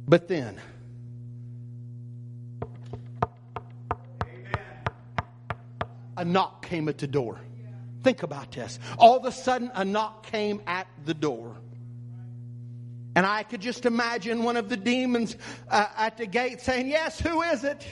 But 0.07 0.29
then, 0.29 0.61
a 6.17 6.25
knock 6.25 6.67
came 6.67 6.89
at 6.89 6.99
the 6.99 7.07
door. 7.07 7.41
Think 8.03 8.23
about 8.23 8.53
this. 8.53 8.79
All 8.99 9.17
of 9.17 9.25
a 9.25 9.33
sudden, 9.33 9.71
a 9.75 9.85
knock 9.85 10.27
came 10.27 10.61
at 10.67 10.87
the 11.07 11.15
door. 11.15 11.57
And 13.17 13.25
I 13.25 13.45
could 13.45 13.61
just 13.61 13.87
imagine 13.87 14.43
one 14.43 14.57
of 14.57 14.69
the 14.69 14.77
demons 14.77 15.37
uh, 15.69 15.87
at 15.97 16.17
the 16.17 16.27
gate 16.27 16.61
saying, 16.61 16.89
Yes, 16.89 17.21
who 17.21 17.43
is 17.43 17.65
it? 17.65 17.87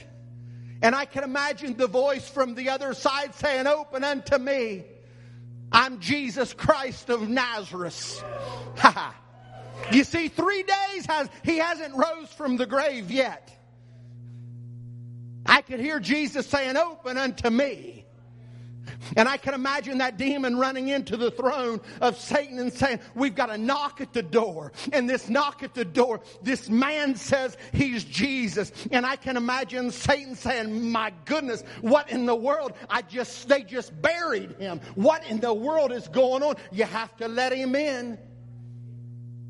And 0.83 0.97
I 0.97 1.05
can 1.05 1.23
imagine 1.23 1.77
the 1.77 1.87
voice 1.87 2.29
from 2.29 2.57
the 2.57 2.71
other 2.71 2.93
side 2.93 3.35
saying, 3.37 3.67
Open 3.67 4.03
unto 4.03 4.37
me. 4.37 4.85
I'm 5.71 6.01
Jesus 6.01 6.53
Christ 6.53 7.09
of 7.09 7.29
Nazareth. 7.29 8.23
you 9.93 10.05
see, 10.05 10.29
three 10.29 10.65
days 10.65 11.07
has, 11.07 11.31
he 11.45 11.59
hasn't 11.59 11.95
rose 11.95 12.29
from 12.29 12.57
the 12.57 12.67
grave 12.67 13.11
yet. 13.11 13.49
I 15.47 15.63
could 15.63 15.81
hear 15.81 16.01
Jesus 16.01 16.47
saying, 16.47 16.77
Open 16.77 17.17
unto 17.17 17.49
me. 17.49 18.05
And 19.17 19.29
I 19.29 19.37
can 19.37 19.55
imagine 19.55 19.99
that 19.99 20.17
demon 20.17 20.57
running 20.57 20.89
into 20.89 21.17
the 21.17 21.31
throne 21.31 21.81
of 22.01 22.19
Satan 22.19 22.59
and 22.59 22.73
saying, 22.73 23.01
We've 23.15 23.35
got 23.35 23.51
a 23.51 23.59
knock 23.59 24.01
at 24.01 24.13
the 24.13 24.23
door. 24.23 24.73
And 24.93 25.09
this 25.09 25.29
knock 25.29 25.63
at 25.63 25.75
the 25.75 25.85
door, 25.85 26.21
this 26.43 26.69
man 26.69 27.17
says 27.17 27.57
he's 27.73 28.05
Jesus. 28.05 28.73
And 28.91 29.05
I 29.05 29.17
can 29.17 29.37
imagine 29.37 29.91
Satan 29.91 30.35
saying, 30.35 30.91
My 30.91 31.13
goodness, 31.25 31.63
what 31.81 32.11
in 32.11 32.27
the 32.27 32.35
world? 32.35 32.73
I 32.89 33.03
just, 33.03 33.49
they 33.49 33.63
just 33.63 34.01
buried 34.01 34.53
him. 34.59 34.81
What 34.95 35.27
in 35.27 35.41
the 35.41 35.55
world 35.55 35.93
is 35.93 36.09
going 36.09 36.43
on? 36.43 36.57
You 36.71 36.85
have 36.85 37.17
to 37.19 37.29
let 37.29 37.53
him 37.53 37.75
in. 37.75 38.19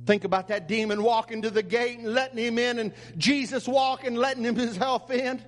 Think 0.05 0.25
about 0.25 0.49
that 0.49 0.67
demon 0.67 1.03
walking 1.03 1.43
to 1.43 1.51
the 1.51 1.63
gate 1.63 1.99
and 1.99 2.13
letting 2.13 2.39
him 2.39 2.59
in, 2.59 2.81
and 2.81 2.93
Jesus 3.17 3.69
walking, 3.69 4.17
letting 4.17 4.43
himself 4.43 5.11
in. 5.11 5.41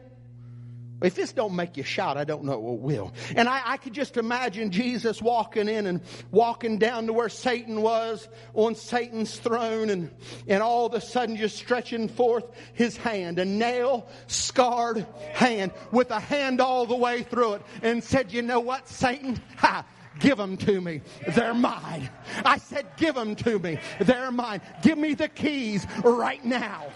If 1.03 1.15
this 1.15 1.33
don't 1.33 1.55
make 1.55 1.77
you 1.77 1.83
shout, 1.83 2.17
I 2.17 2.25
don't 2.25 2.45
know 2.45 2.59
what 2.59 2.79
will. 2.79 3.13
And 3.37 3.49
I, 3.49 3.63
I, 3.65 3.77
could 3.77 3.93
just 3.93 4.17
imagine 4.17 4.71
Jesus 4.71 5.21
walking 5.21 5.69
in 5.69 5.87
and 5.87 6.01
walking 6.31 6.79
down 6.79 7.07
to 7.09 7.13
where 7.13 7.29
Satan 7.29 7.83
was 7.83 8.27
on 8.55 8.75
Satan's 8.75 9.37
throne 9.39 9.91
and, 9.91 10.11
and 10.49 10.63
all 10.63 10.87
of 10.87 10.95
a 10.95 11.01
sudden 11.01 11.37
just 11.37 11.57
stretching 11.57 12.09
forth 12.09 12.45
his 12.73 12.97
hand, 12.97 13.39
a 13.39 13.45
nail 13.45 14.09
scarred 14.29 15.07
hand 15.33 15.73
with 15.91 16.11
a 16.11 16.21
hand 16.21 16.61
all 16.61 16.87
the 16.87 16.97
way 16.97 17.23
through 17.23 17.55
it 17.55 17.63
and 17.83 18.03
said, 18.03 18.33
you 18.33 18.43
know 18.43 18.61
what, 18.61 18.89
Satan? 18.89 19.39
Ha, 19.59 19.85
give 20.21 20.39
them 20.39 20.57
to 20.59 20.81
me. 20.81 21.03
They're 21.29 21.55
mine. 21.55 22.09
I 22.45 22.59
said, 22.59 22.87
give 22.97 23.15
them 23.15 23.37
to 23.37 23.59
me. 23.59 23.79
They're 24.01 24.31
mine. 24.31 24.61
Give 24.83 24.97
me 24.97 25.15
the 25.15 25.29
keys 25.29 25.87
right 26.03 26.45
now. 26.45 26.87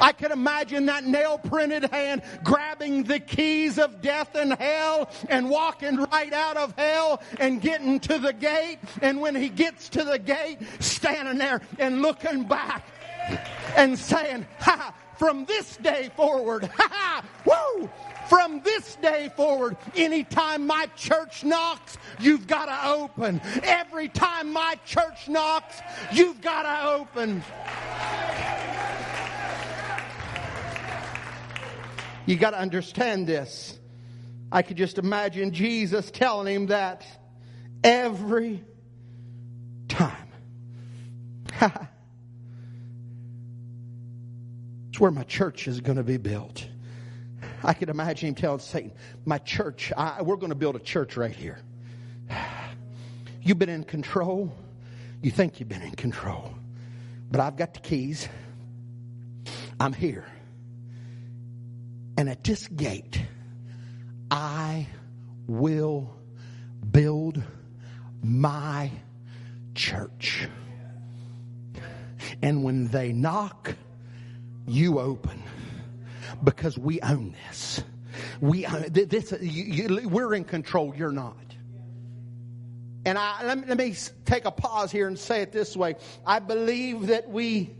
I 0.00 0.12
can 0.12 0.32
imagine 0.32 0.86
that 0.86 1.04
nail 1.04 1.38
printed 1.38 1.84
hand 1.84 2.22
grabbing 2.44 3.04
the 3.04 3.20
keys 3.20 3.78
of 3.78 4.00
death 4.00 4.34
and 4.34 4.52
hell 4.54 5.10
and 5.28 5.50
walking 5.50 5.96
right 5.96 6.32
out 6.32 6.56
of 6.56 6.74
hell 6.76 7.22
and 7.38 7.60
getting 7.60 8.00
to 8.00 8.18
the 8.18 8.32
gate. 8.32 8.78
And 9.02 9.20
when 9.20 9.34
he 9.34 9.48
gets 9.48 9.88
to 9.90 10.04
the 10.04 10.18
gate, 10.18 10.58
standing 10.80 11.38
there 11.38 11.60
and 11.78 12.02
looking 12.02 12.44
back 12.44 12.86
and 13.76 13.98
saying, 13.98 14.46
ha, 14.60 14.94
from 15.18 15.44
this 15.46 15.76
day 15.78 16.10
forward, 16.16 16.64
ha 16.74 16.88
ha, 16.90 17.24
woo, 17.44 17.90
from 18.28 18.60
this 18.62 18.96
day 18.96 19.30
forward, 19.36 19.76
anytime 19.96 20.66
my 20.66 20.86
church 20.96 21.44
knocks, 21.44 21.98
you've 22.20 22.46
got 22.46 22.66
to 22.66 22.88
open. 22.90 23.40
Every 23.62 24.08
time 24.08 24.52
my 24.52 24.76
church 24.84 25.28
knocks, 25.28 25.80
you've 26.12 26.40
got 26.40 26.62
to 26.62 26.88
open. 26.88 27.42
You 32.28 32.36
got 32.36 32.50
to 32.50 32.58
understand 32.58 33.26
this. 33.26 33.78
I 34.52 34.60
could 34.60 34.76
just 34.76 34.98
imagine 34.98 35.50
Jesus 35.50 36.10
telling 36.10 36.54
him 36.54 36.66
that 36.66 37.06
every 37.82 38.62
time. 39.88 40.28
It's 44.90 45.00
where 45.00 45.12
my 45.12 45.22
church 45.22 45.68
is 45.68 45.80
going 45.80 45.98
to 45.98 46.02
be 46.02 46.16
built. 46.16 46.66
I 47.62 47.72
could 47.72 47.88
imagine 47.88 48.30
him 48.30 48.34
telling 48.34 48.58
Satan, 48.58 48.90
My 49.24 49.38
church, 49.38 49.92
I, 49.96 50.22
we're 50.22 50.34
going 50.34 50.50
to 50.50 50.56
build 50.56 50.74
a 50.74 50.80
church 50.80 51.16
right 51.16 51.30
here. 51.30 51.60
You've 53.42 53.60
been 53.60 53.68
in 53.68 53.84
control. 53.84 54.52
You 55.22 55.30
think 55.30 55.60
you've 55.60 55.68
been 55.68 55.82
in 55.82 55.94
control. 55.94 56.52
But 57.30 57.40
I've 57.40 57.54
got 57.54 57.74
the 57.74 57.80
keys. 57.80 58.28
I'm 59.78 59.92
here. 59.92 60.24
And 62.18 62.28
at 62.28 62.42
this 62.42 62.66
gate, 62.66 63.22
I 64.28 64.88
will 65.46 66.12
build 66.90 67.40
my 68.20 68.90
church. 69.76 70.48
And 72.42 72.64
when 72.64 72.88
they 72.88 73.12
knock, 73.12 73.76
you 74.66 74.98
open 74.98 75.44
because 76.42 76.76
we 76.76 77.00
own 77.02 77.36
this. 77.46 77.84
We 78.40 78.66
this. 78.66 79.32
You, 79.40 79.86
you, 79.86 80.08
we're 80.08 80.34
in 80.34 80.42
control. 80.42 80.92
You're 80.96 81.12
not. 81.12 81.36
And 83.04 83.16
I, 83.16 83.44
let 83.44 83.78
me 83.78 83.94
take 84.24 84.44
a 84.44 84.50
pause 84.50 84.90
here 84.90 85.06
and 85.06 85.16
say 85.16 85.40
it 85.42 85.52
this 85.52 85.76
way. 85.76 85.94
I 86.26 86.40
believe 86.40 87.06
that 87.06 87.30
we 87.30 87.76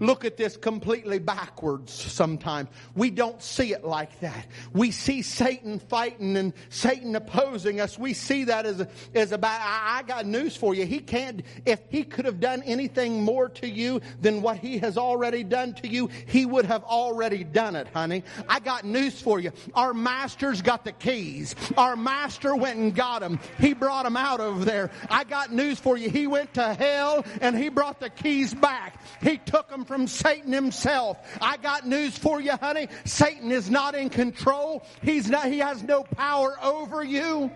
look 0.00 0.24
at 0.24 0.36
this 0.36 0.56
completely 0.56 1.18
backwards 1.18 1.92
sometimes. 1.92 2.68
We 2.94 3.10
don't 3.10 3.42
see 3.42 3.72
it 3.72 3.84
like 3.84 4.20
that. 4.20 4.46
We 4.72 4.90
see 4.90 5.22
Satan 5.22 5.78
fighting 5.78 6.36
and 6.36 6.52
Satan 6.68 7.16
opposing 7.16 7.80
us. 7.80 7.98
We 7.98 8.12
see 8.12 8.44
that 8.44 8.66
as, 8.66 8.80
a, 8.80 8.88
as 9.14 9.32
about, 9.32 9.60
I, 9.60 9.98
I 9.98 10.02
got 10.02 10.26
news 10.26 10.56
for 10.56 10.74
you. 10.74 10.86
He 10.86 10.98
can't, 11.00 11.42
if 11.64 11.80
he 11.88 12.02
could 12.04 12.24
have 12.24 12.40
done 12.40 12.62
anything 12.62 13.22
more 13.22 13.48
to 13.48 13.68
you 13.68 14.00
than 14.20 14.42
what 14.42 14.58
he 14.58 14.78
has 14.78 14.98
already 14.98 15.42
done 15.42 15.74
to 15.74 15.88
you, 15.88 16.10
he 16.26 16.46
would 16.46 16.66
have 16.66 16.84
already 16.84 17.44
done 17.44 17.76
it, 17.76 17.88
honey. 17.88 18.24
I 18.48 18.60
got 18.60 18.84
news 18.84 19.20
for 19.20 19.40
you. 19.40 19.52
Our 19.74 19.94
master's 19.94 20.62
got 20.62 20.84
the 20.84 20.92
keys. 20.92 21.54
Our 21.76 21.96
master 21.96 22.54
went 22.54 22.78
and 22.78 22.94
got 22.94 23.20
them. 23.20 23.40
He 23.58 23.72
brought 23.72 24.04
them 24.04 24.16
out 24.16 24.40
of 24.40 24.64
there. 24.64 24.90
I 25.10 25.24
got 25.24 25.52
news 25.52 25.78
for 25.78 25.96
you. 25.96 26.10
He 26.10 26.26
went 26.26 26.54
to 26.54 26.74
hell 26.74 27.24
and 27.40 27.56
he 27.56 27.68
brought 27.68 28.00
the 28.00 28.10
keys 28.10 28.52
back. 28.52 29.00
He 29.22 29.38
took 29.38 29.68
them 29.68 29.84
from 29.86 30.06
Satan 30.06 30.52
himself. 30.52 31.18
I 31.40 31.56
got 31.56 31.86
news 31.86 32.16
for 32.16 32.40
you, 32.40 32.52
honey. 32.52 32.88
Satan 33.04 33.50
is 33.50 33.70
not 33.70 33.94
in 33.94 34.10
control. 34.10 34.84
He's 35.02 35.28
not, 35.28 35.46
he 35.46 35.58
has 35.58 35.82
no 35.82 36.02
power 36.02 36.56
over 36.62 37.02
you. 37.02 37.50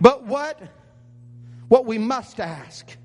But 0.00 0.24
what, 0.26 0.60
what 1.68 1.86
we 1.86 1.98
must 1.98 2.40
ask, 2.40 2.96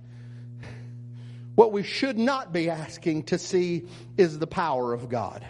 what 1.55 1.72
we 1.72 1.84
should 1.84 2.17
not 2.17 2.53
be 2.53 2.70
asking 2.70 3.24
to 3.24 3.38
see 3.38 3.86
is 4.17 4.39
the 4.39 4.48
power 4.48 4.94
of 4.94 5.10
God. 5.10 5.46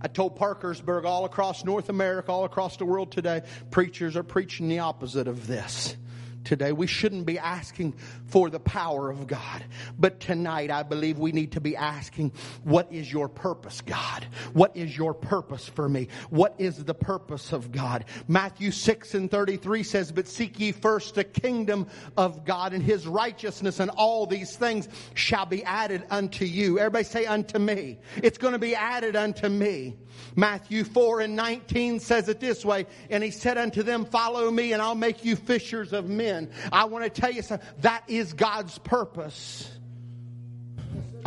I 0.00 0.08
told 0.08 0.36
Parkersburg 0.36 1.06
all 1.06 1.24
across 1.24 1.64
North 1.64 1.88
America, 1.88 2.30
all 2.30 2.44
across 2.44 2.76
the 2.76 2.84
world 2.84 3.10
today, 3.10 3.42
preachers 3.70 4.16
are 4.16 4.22
preaching 4.22 4.68
the 4.68 4.80
opposite 4.80 5.28
of 5.28 5.46
this 5.46 5.96
today. 6.44 6.72
We 6.72 6.86
shouldn't 6.86 7.26
be 7.26 7.38
asking 7.38 7.94
for 8.26 8.50
the 8.50 8.60
power 8.60 9.10
of 9.10 9.26
God. 9.26 9.64
But 9.98 10.20
tonight, 10.20 10.70
I 10.70 10.82
believe 10.82 11.18
we 11.18 11.32
need 11.32 11.52
to 11.52 11.60
be 11.60 11.76
asking, 11.76 12.32
what 12.62 12.92
is 12.92 13.12
your 13.12 13.28
purpose, 13.28 13.80
God? 13.80 14.26
What 14.52 14.76
is 14.76 14.96
your 14.96 15.14
purpose 15.14 15.66
for 15.68 15.88
me? 15.88 16.08
What 16.30 16.54
is 16.58 16.82
the 16.84 16.94
purpose 16.94 17.52
of 17.52 17.72
God? 17.72 18.04
Matthew 18.28 18.70
6 18.70 19.14
and 19.14 19.30
33 19.30 19.82
says, 19.82 20.12
But 20.12 20.28
seek 20.28 20.60
ye 20.60 20.72
first 20.72 21.14
the 21.14 21.24
kingdom 21.24 21.86
of 22.16 22.44
God 22.44 22.72
and 22.72 22.82
his 22.82 23.06
righteousness, 23.06 23.80
and 23.80 23.90
all 23.90 24.26
these 24.26 24.56
things 24.56 24.88
shall 25.14 25.46
be 25.46 25.64
added 25.64 26.04
unto 26.10 26.44
you. 26.44 26.78
Everybody 26.78 27.04
say, 27.04 27.26
unto 27.26 27.58
me. 27.58 27.98
It's 28.22 28.38
going 28.38 28.52
to 28.52 28.58
be 28.58 28.74
added 28.74 29.16
unto 29.16 29.48
me. 29.48 29.96
Matthew 30.36 30.84
4 30.84 31.20
and 31.20 31.36
19 31.36 32.00
says 32.00 32.28
it 32.28 32.40
this 32.40 32.64
way, 32.64 32.86
and 33.10 33.22
he 33.22 33.30
said 33.30 33.58
unto 33.58 33.82
them, 33.82 34.04
Follow 34.04 34.50
me, 34.50 34.72
and 34.72 34.80
I'll 34.80 34.94
make 34.94 35.24
you 35.24 35.36
fishers 35.36 35.92
of 35.92 36.08
men. 36.08 36.33
I 36.72 36.84
want 36.84 37.04
to 37.04 37.20
tell 37.20 37.30
you 37.30 37.42
something. 37.42 37.66
That 37.80 38.04
is 38.08 38.32
God's 38.32 38.78
purpose. 38.78 39.70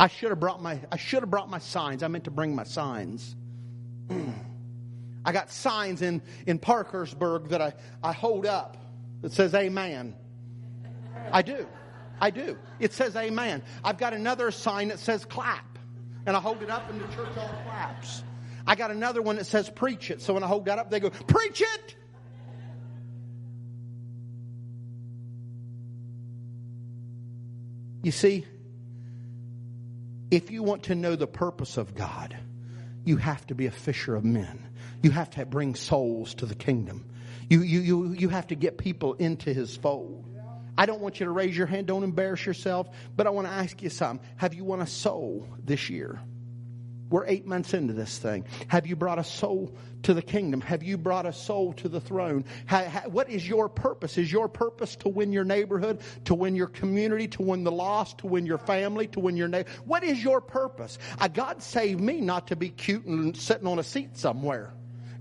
I 0.00 0.08
should 0.08 0.30
have 0.30 0.40
brought 0.40 0.62
my 0.62 0.80
I 0.92 0.96
should 0.96 1.22
have 1.22 1.30
brought 1.30 1.50
my 1.50 1.58
signs. 1.58 2.02
I 2.02 2.08
meant 2.08 2.24
to 2.24 2.30
bring 2.30 2.54
my 2.54 2.64
signs. 2.64 3.34
I 5.24 5.32
got 5.32 5.50
signs 5.50 6.02
in, 6.02 6.22
in 6.46 6.58
Parkersburg 6.58 7.48
that 7.48 7.60
I, 7.60 7.74
I 8.02 8.12
hold 8.12 8.46
up 8.46 8.76
that 9.20 9.32
says 9.32 9.54
amen. 9.54 10.14
I 11.32 11.42
do. 11.42 11.66
I 12.20 12.30
do. 12.30 12.56
It 12.78 12.92
says 12.92 13.14
amen. 13.16 13.62
I've 13.84 13.98
got 13.98 14.12
another 14.12 14.50
sign 14.50 14.88
that 14.88 14.98
says 14.98 15.24
clap. 15.24 15.78
And 16.26 16.36
I 16.36 16.40
hold 16.40 16.62
it 16.62 16.70
up 16.70 16.88
and 16.90 17.00
the 17.00 17.06
church 17.08 17.28
all 17.36 17.50
claps. 17.64 18.22
I 18.66 18.74
got 18.74 18.90
another 18.90 19.22
one 19.22 19.36
that 19.36 19.46
says 19.46 19.70
preach 19.70 20.10
it. 20.10 20.20
So 20.20 20.34
when 20.34 20.42
I 20.42 20.46
hold 20.46 20.66
that 20.66 20.78
up, 20.78 20.90
they 20.90 21.00
go, 21.00 21.10
preach 21.10 21.62
it. 21.62 21.96
You 28.08 28.12
see, 28.12 28.46
if 30.30 30.50
you 30.50 30.62
want 30.62 30.84
to 30.84 30.94
know 30.94 31.14
the 31.14 31.26
purpose 31.26 31.76
of 31.76 31.94
God, 31.94 32.34
you 33.04 33.18
have 33.18 33.46
to 33.48 33.54
be 33.54 33.66
a 33.66 33.70
fisher 33.70 34.16
of 34.16 34.24
men. 34.24 34.66
You 35.02 35.10
have 35.10 35.28
to 35.32 35.44
bring 35.44 35.74
souls 35.74 36.32
to 36.36 36.46
the 36.46 36.54
kingdom. 36.54 37.04
You, 37.50 37.60
you, 37.60 37.80
you, 37.80 38.12
you 38.14 38.28
have 38.30 38.46
to 38.46 38.54
get 38.54 38.78
people 38.78 39.12
into 39.12 39.52
his 39.52 39.76
fold. 39.76 40.24
I 40.78 40.86
don't 40.86 41.02
want 41.02 41.20
you 41.20 41.26
to 41.26 41.30
raise 41.30 41.54
your 41.54 41.66
hand, 41.66 41.86
don't 41.86 42.02
embarrass 42.02 42.46
yourself, 42.46 42.88
but 43.14 43.26
I 43.26 43.30
want 43.30 43.46
to 43.46 43.52
ask 43.52 43.82
you 43.82 43.90
something. 43.90 44.26
Have 44.36 44.54
you 44.54 44.64
won 44.64 44.80
a 44.80 44.86
soul 44.86 45.46
this 45.62 45.90
year? 45.90 46.18
We're 47.10 47.26
eight 47.26 47.46
months 47.46 47.72
into 47.72 47.94
this 47.94 48.18
thing. 48.18 48.44
Have 48.68 48.86
you 48.86 48.94
brought 48.94 49.18
a 49.18 49.24
soul 49.24 49.74
to 50.02 50.12
the 50.12 50.22
kingdom? 50.22 50.60
Have 50.60 50.82
you 50.82 50.98
brought 50.98 51.24
a 51.24 51.32
soul 51.32 51.72
to 51.74 51.88
the 51.88 52.00
throne? 52.00 52.44
what 53.06 53.30
is 53.30 53.48
your 53.48 53.68
purpose? 53.68 54.18
Is 54.18 54.30
your 54.30 54.48
purpose 54.48 54.96
to 54.96 55.08
win 55.08 55.32
your 55.32 55.44
neighborhood, 55.44 56.00
to 56.26 56.34
win 56.34 56.54
your 56.54 56.66
community, 56.66 57.28
to 57.28 57.42
win 57.42 57.64
the 57.64 57.72
lost, 57.72 58.18
to 58.18 58.26
win 58.26 58.44
your 58.44 58.58
family, 58.58 59.06
to 59.08 59.20
win 59.20 59.36
your 59.36 59.48
neighbor? 59.48 59.70
What 59.84 60.04
is 60.04 60.22
your 60.22 60.40
purpose? 60.40 60.98
Uh, 61.18 61.28
God 61.28 61.62
saved 61.62 62.00
me 62.00 62.20
not 62.20 62.48
to 62.48 62.56
be 62.56 62.68
cute 62.68 63.06
and 63.06 63.36
sitting 63.36 63.66
on 63.66 63.78
a 63.78 63.84
seat 63.84 64.16
somewhere. 64.18 64.74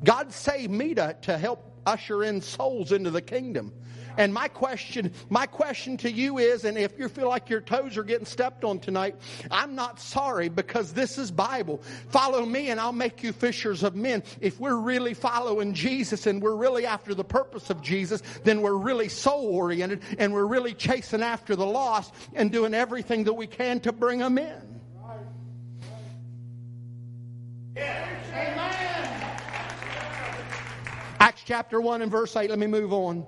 God 0.04 0.34
saved 0.34 0.72
me 0.72 0.94
to, 0.96 1.16
to 1.24 1.38
help 1.38 1.74
usher 1.86 2.24
in 2.24 2.42
souls 2.42 2.92
into 2.92 3.10
the 3.12 3.22
kingdom. 3.22 3.72
And 4.18 4.34
my 4.34 4.48
question, 4.48 5.12
my 5.30 5.46
question 5.46 5.96
to 5.98 6.12
you 6.12 6.40
is, 6.40 6.66
and 6.66 6.78
if 6.78 6.98
you 6.98 7.08
feel 7.08 7.30
like 7.30 7.50
your 7.50 7.62
toes 7.62 7.98
are 7.98 8.04
getting 8.04 8.26
stepped 8.26 8.64
on 8.64 8.80
tonight, 8.80 9.16
I'm 9.52 9.76
not 9.76 10.00
sorry 10.00 10.50
because 10.50 10.92
this 10.92 11.18
is 11.20 11.30
Bible. 11.30 11.82
Follow 12.10 12.46
me 12.46 12.70
and 12.70 12.80
I'll 12.80 12.92
make 12.92 13.22
you 13.22 13.32
fishers 13.32 13.84
of 13.84 13.96
men. 13.96 14.24
If 14.42 14.60
we're 14.60 14.78
really 14.78 15.14
following 15.14 15.74
Jesus 15.74 16.26
and 16.26 16.42
we're 16.42 16.56
really 16.56 16.88
after 16.88 17.14
the 17.14 17.24
purpose 17.24 17.70
of 17.70 17.82
Jesus, 17.82 18.24
then 18.44 18.62
we're 18.62 18.76
really 18.76 19.08
soul 19.08 19.46
oriented 19.46 20.02
and 20.18 20.34
we're 20.34 20.46
really 20.46 20.74
chasing 20.74 21.22
after 21.22 21.56
the 21.56 21.66
lost 21.66 22.14
and 22.34 22.52
doing 22.52 22.74
everything 22.74 23.24
that 23.26 23.34
we 23.34 23.46
can 23.46 23.80
to 23.82 23.92
bring 23.92 24.20
them 24.20 24.38
in. 24.38 24.64
Acts 31.20 31.42
chapter 31.46 31.80
1 31.80 32.02
and 32.02 32.12
verse 32.12 32.36
8. 32.36 32.50
Let 32.50 32.58
me 32.58 32.68
move 32.68 32.94
on. 32.94 33.26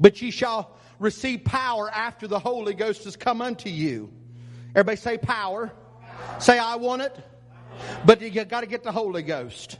But 0.00 0.20
ye 0.20 0.30
shall 0.30 0.76
receive 0.98 1.44
power 1.44 1.90
after 1.90 2.26
the 2.26 2.38
Holy 2.38 2.74
Ghost 2.74 3.04
has 3.04 3.16
come 3.16 3.40
unto 3.42 3.68
you. 3.68 4.12
Everybody 4.70 4.96
say 4.96 5.18
power. 5.18 5.68
power. 5.68 6.40
Say, 6.40 6.58
I 6.58 6.76
want 6.76 7.02
it. 7.02 7.16
But 8.04 8.20
you 8.20 8.44
got 8.44 8.60
to 8.60 8.66
get 8.66 8.82
the 8.82 8.92
Holy 8.92 9.22
Ghost. 9.22 9.78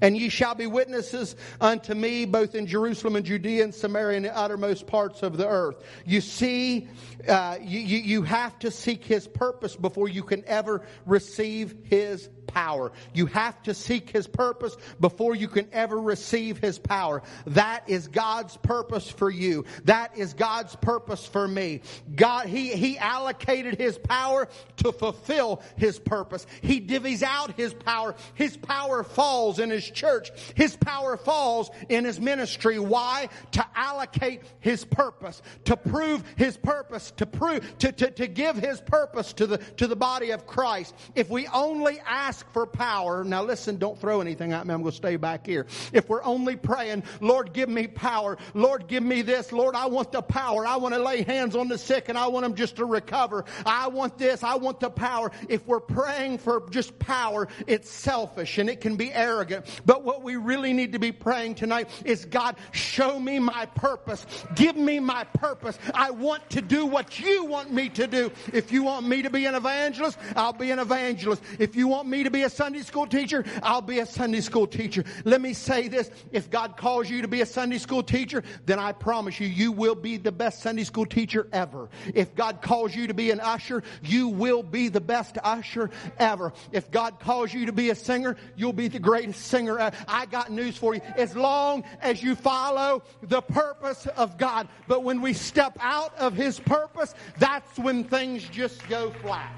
And 0.00 0.16
ye 0.16 0.28
shall 0.28 0.54
be 0.54 0.66
witnesses 0.66 1.36
unto 1.60 1.94
me 1.94 2.24
both 2.24 2.54
in 2.54 2.66
Jerusalem 2.66 3.16
and 3.16 3.26
Judea 3.26 3.64
and 3.64 3.74
Samaria 3.74 4.16
and 4.16 4.24
the 4.24 4.36
uttermost 4.36 4.86
parts 4.86 5.22
of 5.22 5.36
the 5.36 5.46
earth. 5.46 5.82
You 6.06 6.20
see, 6.20 6.88
uh, 7.28 7.58
you, 7.60 7.80
you, 7.80 7.98
you 7.98 8.22
have 8.22 8.58
to 8.60 8.70
seek 8.70 9.04
his 9.04 9.26
purpose 9.28 9.76
before 9.76 10.08
you 10.08 10.22
can 10.22 10.44
ever 10.46 10.82
receive 11.04 11.74
his 11.84 12.28
power. 12.52 12.92
You 13.14 13.26
have 13.26 13.62
to 13.64 13.74
seek 13.74 14.10
His 14.10 14.26
purpose 14.26 14.76
before 15.00 15.34
you 15.34 15.48
can 15.48 15.68
ever 15.72 15.98
receive 15.98 16.58
His 16.58 16.78
power. 16.78 17.22
That 17.46 17.88
is 17.88 18.08
God's 18.08 18.56
purpose 18.58 19.10
for 19.10 19.30
you. 19.30 19.64
That 19.84 20.16
is 20.16 20.34
God's 20.34 20.76
purpose 20.76 21.26
for 21.26 21.46
me. 21.48 21.80
God, 22.14 22.46
He, 22.46 22.74
He 22.74 22.98
allocated 22.98 23.78
His 23.78 23.98
power 23.98 24.48
to 24.78 24.92
fulfill 24.92 25.62
His 25.76 25.98
purpose. 25.98 26.46
He 26.60 26.80
divvies 26.80 27.22
out 27.22 27.56
His 27.56 27.74
power. 27.74 28.14
His 28.34 28.56
power 28.56 29.02
falls 29.02 29.58
in 29.58 29.70
His 29.70 29.88
church. 29.88 30.30
His 30.54 30.76
power 30.76 31.16
falls 31.16 31.70
in 31.88 32.04
His 32.04 32.20
ministry. 32.20 32.78
Why? 32.78 33.28
To 33.52 33.66
allocate 33.74 34.42
His 34.60 34.84
purpose, 34.84 35.42
to 35.64 35.76
prove 35.76 36.22
His 36.36 36.56
purpose, 36.56 37.10
to 37.12 37.26
prove, 37.26 37.78
to, 37.78 37.92
to, 37.92 38.10
to 38.10 38.26
give 38.26 38.56
His 38.56 38.80
purpose 38.80 39.32
to 39.34 39.46
the, 39.46 39.58
to 39.58 39.86
the 39.86 39.96
body 39.96 40.30
of 40.30 40.46
Christ. 40.46 40.94
If 41.14 41.30
we 41.30 41.46
only 41.48 42.00
ask 42.06 42.41
ask 42.42 42.52
for 42.52 42.66
power, 42.66 43.24
now 43.24 43.42
listen, 43.42 43.76
don't 43.76 43.98
throw 43.98 44.20
anything 44.20 44.52
at 44.52 44.66
me. 44.66 44.74
I'm 44.74 44.82
going 44.82 44.90
to 44.90 44.96
stay 44.96 45.16
back 45.16 45.46
here. 45.46 45.66
If 45.92 46.08
we're 46.08 46.22
only 46.22 46.56
praying, 46.56 47.04
Lord, 47.20 47.52
give 47.52 47.68
me 47.68 47.86
power. 47.86 48.36
Lord, 48.54 48.88
give 48.88 49.02
me 49.02 49.22
this. 49.22 49.52
Lord, 49.52 49.74
I 49.74 49.86
want 49.86 50.12
the 50.12 50.22
power. 50.22 50.66
I 50.66 50.76
want 50.76 50.94
to 50.94 51.02
lay 51.02 51.22
hands 51.22 51.54
on 51.54 51.68
the 51.68 51.78
sick 51.78 52.08
and 52.08 52.18
I 52.18 52.26
want 52.28 52.44
them 52.44 52.54
just 52.54 52.76
to 52.76 52.84
recover. 52.84 53.44
I 53.64 53.88
want 53.88 54.18
this. 54.18 54.42
I 54.42 54.56
want 54.56 54.80
the 54.80 54.90
power. 54.90 55.30
If 55.48 55.66
we're 55.66 55.80
praying 55.80 56.38
for 56.38 56.68
just 56.70 56.98
power, 56.98 57.48
it's 57.66 57.88
selfish 57.88 58.58
and 58.58 58.68
it 58.68 58.80
can 58.80 58.96
be 58.96 59.12
arrogant. 59.12 59.66
But 59.86 60.02
what 60.02 60.22
we 60.22 60.36
really 60.36 60.72
need 60.72 60.92
to 60.92 60.98
be 60.98 61.12
praying 61.12 61.56
tonight 61.56 61.88
is 62.04 62.24
God, 62.24 62.56
show 62.72 63.20
me 63.20 63.38
my 63.38 63.66
purpose. 63.66 64.26
Give 64.54 64.76
me 64.76 64.98
my 64.98 65.24
purpose. 65.24 65.78
I 65.94 66.10
want 66.10 66.48
to 66.50 66.62
do 66.62 66.86
what 66.86 67.20
you 67.20 67.44
want 67.44 67.72
me 67.72 67.88
to 67.90 68.06
do. 68.06 68.32
If 68.52 68.72
you 68.72 68.82
want 68.82 69.06
me 69.06 69.22
to 69.22 69.30
be 69.30 69.46
an 69.46 69.54
evangelist, 69.54 70.18
I'll 70.34 70.52
be 70.52 70.70
an 70.70 70.78
evangelist. 70.78 71.42
If 71.58 71.76
you 71.76 71.88
want 71.88 72.08
me 72.08 72.21
to 72.24 72.30
be 72.30 72.42
a 72.42 72.50
Sunday 72.50 72.80
school 72.80 73.06
teacher, 73.06 73.44
I'll 73.62 73.80
be 73.80 73.98
a 74.00 74.06
Sunday 74.06 74.40
school 74.40 74.66
teacher. 74.66 75.04
Let 75.24 75.40
me 75.40 75.54
say 75.54 75.88
this. 75.88 76.10
If 76.30 76.50
God 76.50 76.76
calls 76.76 77.08
you 77.08 77.22
to 77.22 77.28
be 77.28 77.40
a 77.40 77.46
Sunday 77.46 77.78
school 77.78 78.02
teacher, 78.02 78.42
then 78.66 78.78
I 78.78 78.92
promise 78.92 79.40
you, 79.40 79.46
you 79.48 79.72
will 79.72 79.94
be 79.94 80.16
the 80.16 80.32
best 80.32 80.62
Sunday 80.62 80.84
school 80.84 81.06
teacher 81.06 81.48
ever. 81.52 81.88
If 82.14 82.34
God 82.34 82.62
calls 82.62 82.94
you 82.94 83.06
to 83.06 83.14
be 83.14 83.30
an 83.30 83.40
usher, 83.40 83.82
you 84.02 84.28
will 84.28 84.62
be 84.62 84.88
the 84.88 85.00
best 85.00 85.38
usher 85.42 85.90
ever. 86.18 86.52
If 86.72 86.90
God 86.90 87.20
calls 87.20 87.52
you 87.52 87.66
to 87.66 87.72
be 87.72 87.90
a 87.90 87.94
singer, 87.94 88.36
you'll 88.56 88.72
be 88.72 88.88
the 88.88 88.98
greatest 88.98 89.46
singer 89.46 89.78
ever. 89.78 89.96
I 90.08 90.26
got 90.26 90.50
news 90.50 90.76
for 90.76 90.94
you. 90.94 91.00
As 91.16 91.36
long 91.36 91.84
as 92.00 92.22
you 92.22 92.34
follow 92.34 93.02
the 93.22 93.40
purpose 93.40 94.06
of 94.16 94.38
God. 94.38 94.68
But 94.88 95.04
when 95.04 95.20
we 95.20 95.32
step 95.32 95.76
out 95.80 96.16
of 96.18 96.34
His 96.34 96.58
purpose, 96.60 97.14
that's 97.38 97.78
when 97.78 98.04
things 98.04 98.48
just 98.48 98.86
go 98.88 99.10
flat. 99.10 99.52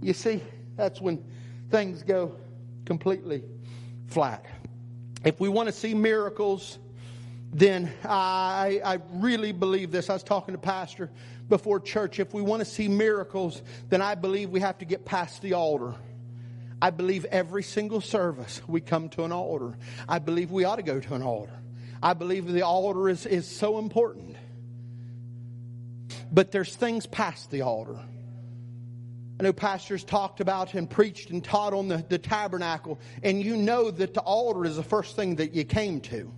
You 0.00 0.12
see, 0.12 0.42
that's 0.76 1.00
when 1.00 1.24
things 1.70 2.02
go 2.02 2.36
completely 2.84 3.42
flat. 4.06 4.44
If 5.24 5.40
we 5.40 5.48
want 5.48 5.68
to 5.68 5.72
see 5.72 5.94
miracles, 5.94 6.78
then 7.52 7.92
I, 8.04 8.80
I 8.84 8.98
really 9.14 9.52
believe 9.52 9.90
this. 9.90 10.10
I 10.10 10.14
was 10.14 10.22
talking 10.22 10.54
to 10.54 10.60
Pastor 10.60 11.10
before 11.48 11.80
church. 11.80 12.20
If 12.20 12.32
we 12.34 12.42
want 12.42 12.60
to 12.60 12.64
see 12.64 12.88
miracles, 12.88 13.62
then 13.88 14.02
I 14.02 14.14
believe 14.14 14.50
we 14.50 14.60
have 14.60 14.78
to 14.78 14.84
get 14.84 15.04
past 15.04 15.42
the 15.42 15.54
altar. 15.54 15.94
I 16.80 16.90
believe 16.90 17.24
every 17.26 17.64
single 17.64 18.00
service 18.00 18.60
we 18.68 18.80
come 18.80 19.08
to 19.10 19.24
an 19.24 19.32
altar. 19.32 19.76
I 20.08 20.20
believe 20.20 20.50
we 20.50 20.64
ought 20.64 20.76
to 20.76 20.82
go 20.82 21.00
to 21.00 21.14
an 21.14 21.22
altar. 21.22 21.58
I 22.00 22.14
believe 22.14 22.46
the 22.46 22.62
altar 22.62 23.08
is, 23.08 23.26
is 23.26 23.48
so 23.48 23.78
important. 23.78 24.36
But 26.30 26.52
there's 26.52 26.74
things 26.74 27.06
past 27.06 27.50
the 27.50 27.62
altar. 27.62 27.98
I 29.38 29.44
know 29.44 29.52
pastors 29.52 30.02
talked 30.02 30.40
about 30.40 30.74
and 30.74 30.90
preached 30.90 31.30
and 31.30 31.44
taught 31.44 31.72
on 31.72 31.86
the, 31.86 32.04
the 32.08 32.18
tabernacle, 32.18 32.98
and 33.22 33.42
you 33.42 33.56
know 33.56 33.90
that 33.90 34.14
the 34.14 34.20
altar 34.20 34.64
is 34.64 34.76
the 34.76 34.82
first 34.82 35.14
thing 35.14 35.36
that 35.36 35.54
you 35.54 35.64
came 35.64 36.00
to. 36.02 36.32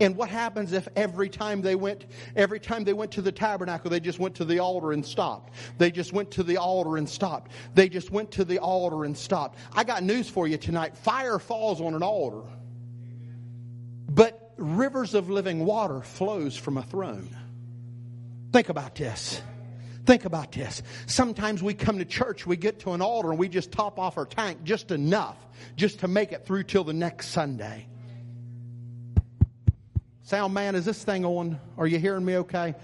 And 0.00 0.16
what 0.16 0.28
happens 0.28 0.72
if 0.72 0.86
every 0.94 1.28
time 1.28 1.60
they 1.60 1.74
went, 1.74 2.06
every 2.36 2.60
time 2.60 2.84
they 2.84 2.92
went 2.92 3.12
to 3.12 3.22
the 3.22 3.32
tabernacle, 3.32 3.90
they 3.90 4.00
just 4.00 4.20
went 4.20 4.36
to 4.36 4.44
the 4.44 4.60
altar 4.60 4.92
and 4.92 5.04
stopped? 5.04 5.52
They 5.76 5.90
just 5.90 6.12
went 6.12 6.30
to 6.32 6.44
the 6.44 6.56
altar 6.56 6.96
and 6.96 7.08
stopped. 7.08 7.50
They 7.74 7.88
just 7.88 8.10
went 8.10 8.30
to 8.32 8.44
the 8.44 8.60
altar 8.60 9.04
and 9.04 9.18
stopped. 9.18 9.58
I 9.72 9.84
got 9.84 10.04
news 10.04 10.28
for 10.28 10.46
you 10.46 10.56
tonight. 10.56 10.96
Fire 10.96 11.38
falls 11.38 11.80
on 11.80 11.94
an 11.94 12.02
altar. 12.02 12.48
But 14.08 14.52
rivers 14.56 15.14
of 15.14 15.30
living 15.30 15.64
water 15.64 16.00
flows 16.00 16.56
from 16.56 16.78
a 16.78 16.82
throne. 16.82 17.36
Think 18.52 18.68
about 18.68 18.94
this. 18.94 19.42
Think 20.08 20.24
about 20.24 20.52
this. 20.52 20.82
Sometimes 21.04 21.62
we 21.62 21.74
come 21.74 21.98
to 21.98 22.04
church, 22.06 22.46
we 22.46 22.56
get 22.56 22.78
to 22.78 22.92
an 22.92 23.02
altar, 23.02 23.28
and 23.28 23.38
we 23.38 23.46
just 23.46 23.70
top 23.70 23.98
off 23.98 24.16
our 24.16 24.24
tank 24.24 24.62
just 24.64 24.90
enough 24.90 25.36
just 25.76 26.00
to 26.00 26.08
make 26.08 26.32
it 26.32 26.46
through 26.46 26.62
till 26.62 26.82
the 26.82 26.94
next 26.94 27.28
Sunday. 27.28 27.86
Sound 30.22 30.54
man, 30.54 30.76
is 30.76 30.86
this 30.86 31.04
thing 31.04 31.26
on? 31.26 31.60
Are 31.76 31.86
you 31.86 31.98
hearing 31.98 32.24
me 32.24 32.38
okay? 32.38 32.74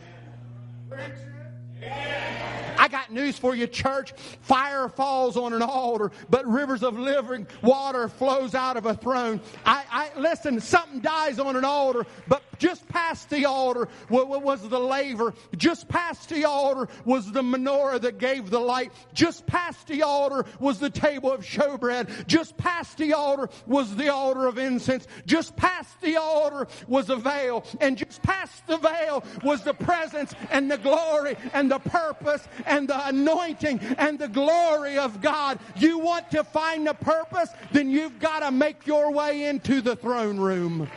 I 2.79 2.89
got 2.89 3.11
news 3.11 3.39
for 3.39 3.55
you, 3.55 3.67
church. 3.67 4.13
Fire 4.43 4.91
falls 4.91 5.39
on 5.39 5.55
an 5.55 5.63
altar, 5.63 6.13
but 6.29 6.47
rivers 6.47 6.83
of 6.83 6.99
living 6.99 7.47
water 7.63 8.09
flows 8.09 8.55
out 8.55 8.77
of 8.77 8.85
a 8.85 8.93
throne. 8.93 9.41
I, 9.65 9.85
I 9.91 10.21
listen. 10.21 10.61
Something 10.61 11.01
dies 11.01 11.39
on 11.39 11.57
an 11.57 11.65
altar, 11.65 12.05
but 12.29 12.43
just 12.59 12.89
past 12.89 13.31
the 13.31 13.45
altar 13.45 13.89
was 14.09 14.69
the 14.69 14.79
laver. 14.79 15.35
Just 15.57 15.89
past 15.89 16.29
the 16.29 16.45
altar 16.45 16.89
was 17.05 17.31
the 17.33 17.43
menorah 17.43 18.01
that 18.01 18.19
gave 18.19 18.51
the 18.51 18.61
light. 18.61 18.93
Just 19.13 19.47
past 19.47 19.87
the 19.87 20.03
altar 20.03 20.45
was 20.59 20.79
the 20.79 20.91
table 20.91 21.33
of 21.33 21.43
showbread. 21.43 22.27
Just 22.27 22.57
past 22.57 22.99
the 22.99 23.13
altar 23.13 23.49
was 23.67 23.95
the 23.97 24.13
altar 24.13 24.47
of 24.47 24.59
incense. 24.59 25.07
Just 25.27 25.57
past 25.57 26.01
the 26.01 26.17
altar 26.17 26.67
was 26.87 27.11
a 27.11 27.17
veil. 27.17 27.65
And 27.81 27.97
just 27.97 28.23
past 28.23 28.67
the 28.67 28.77
veil 28.79 29.25
was 29.43 29.63
the 29.63 29.75
presence 29.75 30.35
and 30.51 30.71
the 30.71 30.79
glory 30.79 31.37
and 31.53 31.71
the 31.71 31.79
purpose 31.79 32.47
and 32.67 32.89
the 32.89 33.09
anointing 33.09 33.81
and 33.99 34.19
the 34.19 34.29
glory 34.29 34.99
of 34.99 35.21
God. 35.21 35.59
You 35.77 35.99
want 35.99 36.31
to 36.31 36.45
find 36.45 36.87
the 36.87 36.95
purpose? 36.95 37.51
Then 37.73 37.91
you've 37.91 38.19
got 38.19 38.41
to 38.41 38.51
make 38.51 38.87
your 38.87 39.13
way 39.13 39.45
into 39.45 39.81
the 39.81 39.97
throne 39.97 40.39
room. 40.39 40.89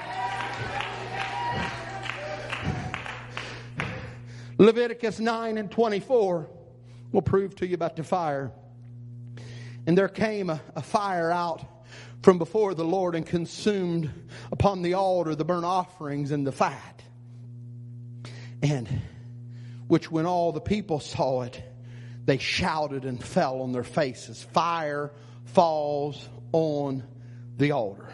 Leviticus 4.57 5.19
9 5.19 5.57
and 5.57 5.69
24 5.69 6.49
will 7.11 7.21
prove 7.21 7.55
to 7.55 7.67
you 7.67 7.75
about 7.75 7.95
the 7.95 8.03
fire. 8.03 8.51
And 9.85 9.97
there 9.97 10.09
came 10.09 10.49
a, 10.49 10.59
a, 10.75 10.81
fire 10.81 11.31
out 11.31 11.63
from 12.23 12.39
before 12.39 12.73
the 12.73 12.83
Lord 12.83 13.15
and 13.15 13.25
consumed 13.25 14.11
upon 14.51 14.81
the 14.81 14.95
altar 14.95 15.35
the 15.35 15.45
burnt 15.45 15.65
offerings 15.65 16.31
and 16.31 16.45
the 16.45 16.51
fat. 16.51 17.01
And 18.61 19.01
which 19.87 20.11
when 20.11 20.25
all 20.25 20.51
the 20.51 20.59
people 20.59 20.99
saw 20.99 21.43
it, 21.43 21.61
they 22.25 22.39
shouted 22.39 23.05
and 23.05 23.23
fell 23.23 23.61
on 23.61 23.71
their 23.71 23.85
faces. 23.85 24.43
Fire 24.43 25.11
falls 25.45 26.27
on 26.51 27.03
the 27.57 27.71
altar. 27.71 28.09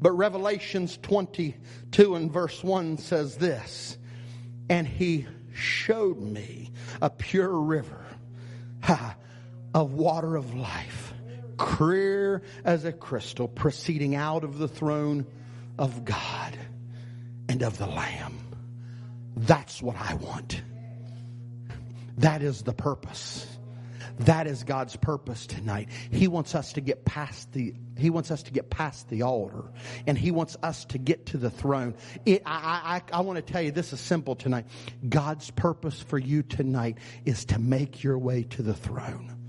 But 0.00 0.12
Revelations 0.12 0.98
22 1.02 2.14
and 2.14 2.30
verse 2.30 2.62
1 2.62 2.98
says 2.98 3.36
this, 3.36 3.96
and 4.68 4.86
he 4.86 5.26
showed 5.54 6.20
me 6.20 6.70
a 7.00 7.08
pure 7.08 7.52
river 7.60 8.04
ha, 8.82 9.16
of 9.72 9.94
water 9.94 10.36
of 10.36 10.54
life, 10.54 11.14
clear 11.56 12.42
as 12.64 12.84
a 12.84 12.92
crystal, 12.92 13.48
proceeding 13.48 14.14
out 14.14 14.44
of 14.44 14.58
the 14.58 14.68
throne 14.68 15.26
of 15.78 16.04
God 16.04 16.58
and 17.48 17.62
of 17.62 17.78
the 17.78 17.86
Lamb. 17.86 18.38
That's 19.36 19.82
what 19.82 19.96
I 19.96 20.14
want. 20.14 20.62
That 22.18 22.42
is 22.42 22.62
the 22.62 22.72
purpose. 22.72 23.53
That 24.20 24.46
is 24.46 24.64
God's 24.64 24.96
purpose 24.96 25.46
tonight. 25.46 25.88
He 26.10 26.28
wants 26.28 26.54
us 26.54 26.74
to 26.74 26.80
get 26.80 27.04
past 27.04 27.52
the 27.52 27.74
He 27.96 28.10
wants 28.10 28.30
us 28.30 28.44
to 28.44 28.52
get 28.52 28.70
past 28.70 29.08
the 29.08 29.22
altar, 29.22 29.64
and 30.06 30.16
He 30.16 30.30
wants 30.30 30.56
us 30.62 30.84
to 30.86 30.98
get 30.98 31.26
to 31.26 31.38
the 31.38 31.50
throne. 31.50 31.94
It, 32.24 32.42
I, 32.46 33.02
I, 33.12 33.18
I 33.18 33.20
want 33.20 33.44
to 33.44 33.52
tell 33.52 33.62
you 33.62 33.70
this 33.70 33.92
is 33.92 34.00
simple 34.00 34.36
tonight. 34.36 34.66
God's 35.08 35.50
purpose 35.50 36.00
for 36.00 36.18
you 36.18 36.42
tonight 36.42 36.98
is 37.24 37.44
to 37.46 37.58
make 37.58 38.02
your 38.02 38.18
way 38.18 38.44
to 38.44 38.62
the 38.62 38.74
throne 38.74 39.43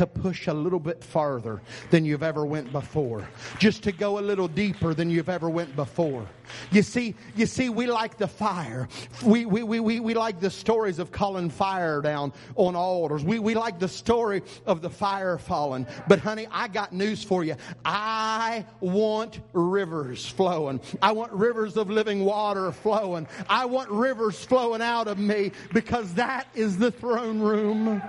to 0.00 0.06
push 0.06 0.46
a 0.46 0.54
little 0.54 0.80
bit 0.80 1.04
farther 1.04 1.60
than 1.90 2.06
you've 2.06 2.22
ever 2.22 2.46
went 2.46 2.72
before. 2.72 3.28
Just 3.58 3.82
to 3.82 3.92
go 3.92 4.18
a 4.18 4.22
little 4.22 4.48
deeper 4.48 4.94
than 4.94 5.10
you've 5.10 5.28
ever 5.28 5.50
went 5.50 5.76
before. 5.76 6.26
You 6.70 6.82
see, 6.82 7.14
you 7.36 7.44
see, 7.44 7.68
we 7.68 7.86
like 7.86 8.16
the 8.16 8.26
fire. 8.26 8.88
We, 9.22 9.44
we, 9.44 9.62
we, 9.62 9.78
we, 9.78 10.00
we 10.00 10.14
like 10.14 10.40
the 10.40 10.48
stories 10.48 11.00
of 11.00 11.12
calling 11.12 11.50
fire 11.50 12.00
down 12.00 12.32
on 12.56 12.76
altars. 12.76 13.22
We, 13.22 13.40
we 13.40 13.54
like 13.54 13.78
the 13.78 13.88
story 13.88 14.40
of 14.64 14.80
the 14.80 14.88
fire 14.88 15.36
falling. 15.36 15.86
But 16.08 16.18
honey, 16.18 16.46
I 16.50 16.68
got 16.68 16.94
news 16.94 17.22
for 17.22 17.44
you. 17.44 17.56
I 17.84 18.64
want 18.80 19.38
rivers 19.52 20.24
flowing. 20.24 20.80
I 21.02 21.12
want 21.12 21.30
rivers 21.32 21.76
of 21.76 21.90
living 21.90 22.24
water 22.24 22.72
flowing. 22.72 23.28
I 23.50 23.66
want 23.66 23.90
rivers 23.90 24.42
flowing 24.42 24.80
out 24.80 25.08
of 25.08 25.18
me 25.18 25.52
because 25.74 26.14
that 26.14 26.48
is 26.54 26.78
the 26.78 26.90
throne 26.90 27.40
room. 27.40 28.00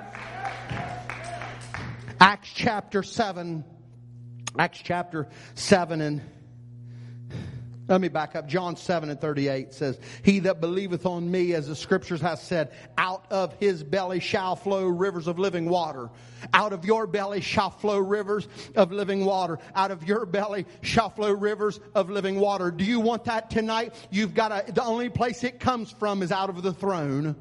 Acts 2.21 2.51
chapter 2.53 3.01
7. 3.01 3.65
Acts 4.59 4.79
chapter 4.83 5.27
7 5.55 6.01
and 6.01 6.21
let 7.87 7.99
me 7.99 8.09
back 8.09 8.35
up. 8.35 8.47
John 8.47 8.75
7 8.75 9.09
and 9.09 9.19
38 9.19 9.73
says, 9.73 9.99
He 10.23 10.37
that 10.41 10.61
believeth 10.61 11.07
on 11.07 11.31
me, 11.31 11.55
as 11.55 11.67
the 11.67 11.75
scriptures 11.75 12.21
have 12.21 12.37
said, 12.37 12.73
out 12.95 13.25
of 13.31 13.55
his 13.59 13.83
belly 13.83 14.19
shall 14.19 14.55
flow 14.55 14.85
rivers 14.85 15.25
of 15.25 15.39
living 15.39 15.67
water. 15.67 16.11
Out 16.53 16.73
of 16.73 16.85
your 16.85 17.07
belly 17.07 17.41
shall 17.41 17.71
flow 17.71 17.97
rivers 17.97 18.47
of 18.75 18.91
living 18.91 19.25
water. 19.25 19.57
Out 19.73 19.89
of 19.89 20.07
your 20.07 20.27
belly 20.27 20.67
shall 20.83 21.09
flow 21.09 21.31
rivers 21.31 21.79
of 21.95 22.11
living 22.11 22.39
water. 22.39 22.69
Do 22.69 22.83
you 22.83 22.99
want 22.99 23.23
that 23.23 23.49
tonight? 23.49 23.95
You've 24.11 24.35
got 24.35 24.67
to, 24.67 24.71
the 24.71 24.83
only 24.83 25.09
place 25.09 25.43
it 25.43 25.59
comes 25.59 25.89
from 25.91 26.21
is 26.21 26.31
out 26.31 26.51
of 26.51 26.61
the 26.61 26.71
throne. 26.71 27.35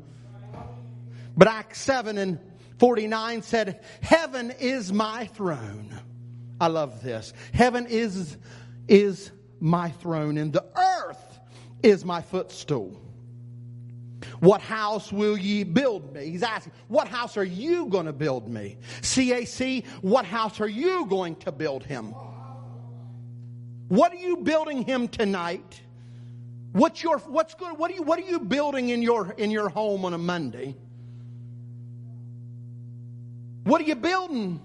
But 1.37 1.49
Acts 1.49 1.83
7 1.83 2.17
and 2.17 2.39
49 2.81 3.43
said, 3.43 3.85
Heaven 4.01 4.53
is 4.59 4.91
my 4.91 5.27
throne. 5.27 6.01
I 6.59 6.69
love 6.69 7.03
this. 7.03 7.35
Heaven 7.53 7.87
is, 7.87 8.39
is 8.89 9.31
my 9.61 9.91
throne, 9.91 10.39
and 10.39 10.51
the 10.51 10.65
earth 10.75 11.41
is 11.83 12.07
my 12.07 12.23
footstool. 12.23 12.99
What 14.41 14.63
house 14.63 15.13
will 15.13 15.37
ye 15.37 15.63
build 15.63 16.15
me? 16.15 16.31
He's 16.31 16.43
asking, 16.43 16.73
what 16.89 17.07
house 17.07 17.37
are 17.37 17.45
you 17.45 17.87
going 17.87 18.07
to 18.07 18.15
build 18.15 18.49
me? 18.49 18.79
CAC, 19.03 19.85
what 20.01 20.25
house 20.25 20.59
are 20.61 20.69
you 20.69 21.05
going 21.07 21.37
to 21.37 21.53
build 21.53 21.85
him? 21.85 22.15
What 23.89 24.13
are 24.13 24.17
you 24.17 24.39
building 24.39 24.85
him 24.85 25.09
tonight? 25.09 25.83
What's 26.73 27.03
your 27.03 27.19
what's 27.19 27.55
good? 27.55 27.77
What 27.77 27.91
are 27.91 27.95
you 27.95 28.03
what 28.05 28.21
are 28.21 28.23
you 28.23 28.39
building 28.39 28.91
in 28.91 29.03
your 29.03 29.33
in 29.33 29.51
your 29.51 29.69
home 29.69 30.05
on 30.05 30.15
a 30.15 30.19
Monday? 30.19 30.77
What 33.65 33.81
are 33.81 33.85
you 33.85 33.97
building? 33.97 34.61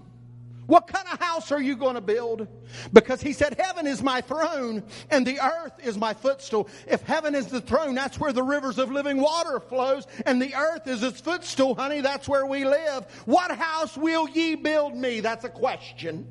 What 0.66 0.88
kind 0.88 1.06
of 1.12 1.20
house 1.20 1.52
are 1.52 1.62
you 1.62 1.76
going 1.76 1.94
to 1.94 2.00
build? 2.00 2.48
Because 2.92 3.20
he 3.20 3.32
said, 3.32 3.56
Heaven 3.58 3.86
is 3.86 4.02
my 4.02 4.20
throne 4.20 4.82
and 5.10 5.24
the 5.24 5.38
earth 5.40 5.74
is 5.84 5.96
my 5.96 6.12
footstool. 6.12 6.68
If 6.88 7.02
heaven 7.02 7.34
is 7.36 7.46
the 7.46 7.60
throne, 7.60 7.94
that's 7.94 8.18
where 8.18 8.32
the 8.32 8.42
rivers 8.42 8.78
of 8.78 8.90
living 8.90 9.20
water 9.20 9.60
flows, 9.60 10.06
and 10.24 10.42
the 10.42 10.54
earth 10.54 10.88
is 10.88 11.02
its 11.02 11.20
footstool, 11.20 11.76
honey. 11.76 12.00
That's 12.00 12.28
where 12.28 12.46
we 12.46 12.64
live. 12.64 13.04
What 13.26 13.52
house 13.52 13.96
will 13.96 14.28
ye 14.28 14.56
build 14.56 14.96
me? 14.96 15.20
That's 15.20 15.44
a 15.44 15.48
question. 15.48 16.26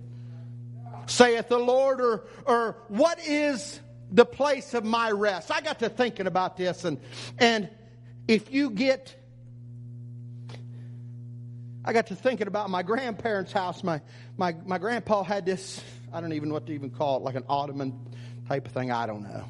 Saith 1.06 1.47
the 1.47 1.60
Lord, 1.60 2.01
or, 2.01 2.25
or 2.45 2.78
what 2.89 3.19
is 3.25 3.80
the 4.12 4.25
place 4.25 4.73
of 4.73 4.84
my 4.84 5.12
rest? 5.12 5.49
I 5.51 5.62
got 5.62 5.80
to 5.80 5.89
thinking 5.89 6.28
about 6.28 6.58
this, 6.58 6.84
and, 6.84 6.99
and 7.38 7.69
if 8.28 8.51
you 8.51 8.71
get 8.71 9.15
I 11.87 11.93
got 11.93 12.07
to 12.07 12.15
thinking 12.15 12.47
about 12.47 12.71
my 12.71 12.81
grandparents' 12.81 13.51
house. 13.51 13.83
My, 13.83 14.01
my, 14.37 14.55
my 14.65 14.79
grandpa 14.79 15.21
had 15.21 15.45
this, 15.45 15.83
I 16.11 16.19
don't 16.19 16.33
even 16.33 16.49
know 16.49 16.55
what 16.55 16.65
to 16.65 16.73
even 16.73 16.89
call 16.89 17.17
it, 17.17 17.23
like 17.23 17.35
an 17.35 17.43
ottoman 17.47 17.93
type 18.47 18.65
of 18.65 18.73
thing. 18.73 18.91
I 18.91 19.05
don't 19.05 19.21
know. 19.21 19.45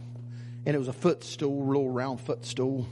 And 0.65 0.75
it 0.75 0.77
was 0.77 0.89
a 0.89 0.93
footstool, 0.93 1.65
little 1.65 1.89
round 1.89 2.19
footstool. 2.19 2.87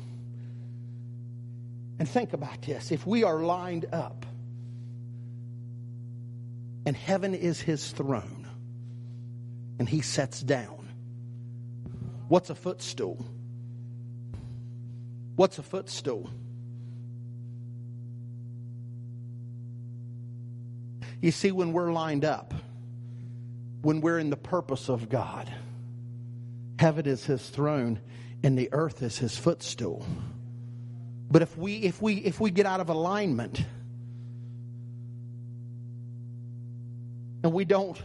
And 1.99 2.07
think 2.07 2.31
about 2.31 2.61
this 2.61 2.91
if 2.91 3.05
we 3.05 3.25
are 3.25 3.39
lined 3.39 3.85
up 3.91 4.25
and 6.85 6.95
heaven 6.95 7.35
is 7.35 7.59
his 7.59 7.91
throne 7.91 8.47
and 9.77 9.89
he 9.89 10.01
sets 10.01 10.39
down, 10.41 10.87
what's 12.29 12.49
a 12.49 12.55
footstool? 12.55 13.25
What's 15.35 15.57
a 15.57 15.63
footstool? 15.63 16.29
You 21.23 21.31
see, 21.31 21.53
when 21.53 21.71
we're 21.71 21.93
lined 21.93 22.25
up, 22.25 22.53
when 23.81 24.01
we're 24.01 24.19
in 24.19 24.29
the 24.29 24.35
purpose 24.35 24.89
of 24.89 25.07
God, 25.07 25.49
heaven 26.77 27.05
is 27.05 27.23
his 27.23 27.49
throne 27.49 28.01
and 28.43 28.57
the 28.57 28.67
earth 28.73 29.01
is 29.01 29.19
his 29.19 29.37
footstool. 29.37 30.05
But 31.31 31.41
if 31.41 31.57
we 31.57 31.75
if 31.75 32.01
we 32.01 32.15
if 32.15 32.41
we 32.41 32.51
get 32.51 32.65
out 32.65 32.81
of 32.81 32.89
alignment 32.89 33.63
and 37.41 37.53
we 37.53 37.63
don't 37.63 38.03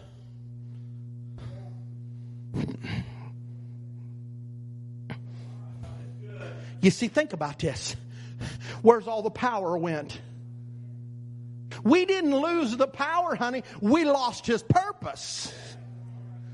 You 6.81 6.93
see, 6.93 7.09
think 7.09 7.33
about 7.33 7.59
this. 7.59 7.97
Where's 8.83 9.09
all 9.09 9.23
the 9.23 9.31
power 9.31 9.77
went? 9.77 10.21
We 11.85 12.05
didn't 12.05 12.35
lose 12.35 12.77
the 12.77 12.88
power, 12.88 13.35
honey. 13.35 13.64
We 13.81 14.05
lost 14.05 14.47
his 14.47 14.62
purpose. 14.62 15.53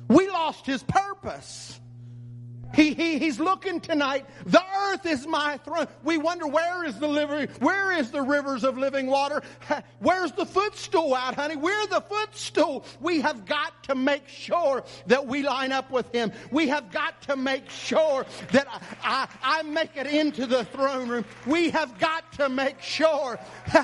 We 0.08 0.28
lost 0.28 0.66
his 0.66 0.82
purpose. 0.82 1.80
He, 2.74 2.92
he, 2.92 3.18
he's 3.18 3.38
looking 3.38 3.80
tonight. 3.80 4.26
The 4.46 4.62
earth 4.88 5.06
is 5.06 5.26
my 5.26 5.58
throne. 5.58 5.86
We 6.02 6.18
wonder 6.18 6.46
where 6.46 6.84
is 6.84 6.98
the 6.98 7.06
liver, 7.06 7.46
where 7.60 7.92
is 7.92 8.10
the 8.10 8.22
rivers 8.22 8.64
of 8.64 8.76
living 8.76 9.06
water? 9.06 9.42
Where's 10.00 10.32
the 10.32 10.44
footstool 10.44 11.14
out, 11.14 11.36
honey? 11.36 11.56
We're 11.56 11.86
the 11.86 12.00
footstool. 12.00 12.84
We 13.00 13.20
have 13.20 13.46
got 13.46 13.84
to 13.84 13.94
make 13.94 14.28
sure 14.28 14.84
that 15.06 15.26
we 15.26 15.42
line 15.42 15.72
up 15.72 15.90
with 15.90 16.10
him. 16.12 16.32
We 16.50 16.68
have 16.68 16.90
got 16.90 17.22
to 17.22 17.36
make 17.36 17.70
sure 17.70 18.26
that 18.52 18.66
I, 18.68 19.28
I, 19.42 19.60
I 19.60 19.62
make 19.62 19.96
it 19.96 20.06
into 20.06 20.46
the 20.46 20.64
throne 20.64 21.08
room. 21.08 21.24
We 21.46 21.70
have 21.70 21.98
got 21.98 22.32
to 22.34 22.48
make 22.48 22.80
sure 22.80 23.38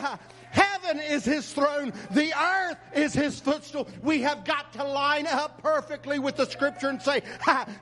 Heaven 0.50 1.00
is 1.00 1.24
his 1.24 1.52
throne. 1.52 1.92
The 2.10 2.32
earth 2.36 2.78
is 2.94 3.14
his 3.14 3.38
footstool. 3.38 3.88
We 4.02 4.22
have 4.22 4.44
got 4.44 4.72
to 4.74 4.84
line 4.84 5.26
up 5.26 5.62
perfectly 5.62 6.18
with 6.18 6.36
the 6.36 6.46
scripture 6.46 6.88
and 6.88 7.00
say, 7.00 7.22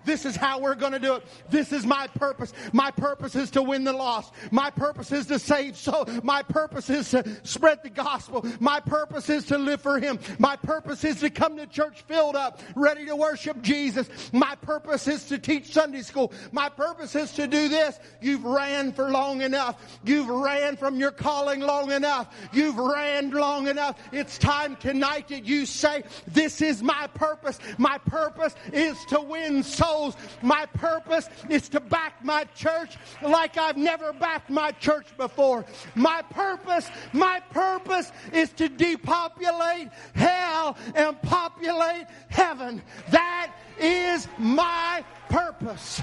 this 0.04 0.24
is 0.24 0.36
how 0.36 0.60
we're 0.60 0.74
going 0.74 0.92
to 0.92 0.98
do 0.98 1.14
it. 1.14 1.24
This 1.48 1.72
is 1.72 1.86
my 1.86 2.06
purpose. 2.08 2.52
My 2.72 2.90
purpose 2.90 3.34
is 3.34 3.50
to 3.52 3.62
win 3.62 3.84
the 3.84 3.92
lost. 3.92 4.32
My 4.50 4.70
purpose 4.70 5.12
is 5.12 5.26
to 5.26 5.38
save 5.38 5.76
soul. 5.76 6.06
My 6.22 6.42
purpose 6.42 6.90
is 6.90 7.10
to 7.10 7.24
spread 7.42 7.82
the 7.82 7.90
gospel. 7.90 8.46
My 8.60 8.80
purpose 8.80 9.30
is 9.30 9.46
to 9.46 9.58
live 9.58 9.80
for 9.80 9.98
him. 9.98 10.18
My 10.38 10.56
purpose 10.56 11.04
is 11.04 11.20
to 11.20 11.30
come 11.30 11.56
to 11.56 11.66
church 11.66 12.02
filled 12.02 12.36
up, 12.36 12.60
ready 12.74 13.06
to 13.06 13.16
worship 13.16 13.62
Jesus. 13.62 14.08
My 14.32 14.54
purpose 14.56 15.08
is 15.08 15.24
to 15.26 15.38
teach 15.38 15.72
Sunday 15.72 16.02
school. 16.02 16.32
My 16.52 16.68
purpose 16.68 17.14
is 17.14 17.32
to 17.32 17.46
do 17.46 17.68
this. 17.68 17.98
You've 18.20 18.44
ran 18.44 18.92
for 18.92 19.10
long 19.10 19.42
enough. 19.42 19.98
You've 20.04 20.28
ran 20.28 20.76
from 20.76 21.00
your 21.00 21.12
calling 21.12 21.60
long 21.60 21.92
enough. 21.92 22.34
You've 22.58 22.76
ran 22.76 23.30
long 23.30 23.68
enough. 23.68 23.96
It's 24.10 24.36
time 24.36 24.74
tonight 24.74 25.28
that 25.28 25.44
you 25.44 25.64
say, 25.64 26.02
This 26.26 26.60
is 26.60 26.82
my 26.82 27.06
purpose. 27.14 27.60
My 27.78 27.98
purpose 27.98 28.56
is 28.72 28.98
to 29.10 29.20
win 29.20 29.62
souls. 29.62 30.16
My 30.42 30.66
purpose 30.66 31.28
is 31.48 31.68
to 31.68 31.78
back 31.78 32.24
my 32.24 32.42
church 32.56 32.96
like 33.22 33.56
I've 33.56 33.76
never 33.76 34.12
backed 34.12 34.50
my 34.50 34.72
church 34.72 35.06
before. 35.16 35.66
My 35.94 36.20
purpose, 36.30 36.90
my 37.12 37.38
purpose 37.50 38.10
is 38.32 38.50
to 38.54 38.68
depopulate 38.68 39.90
hell 40.14 40.76
and 40.96 41.22
populate 41.22 42.06
heaven. 42.28 42.82
That 43.10 43.54
is 43.78 44.26
my 44.36 45.04
purpose. 45.28 46.02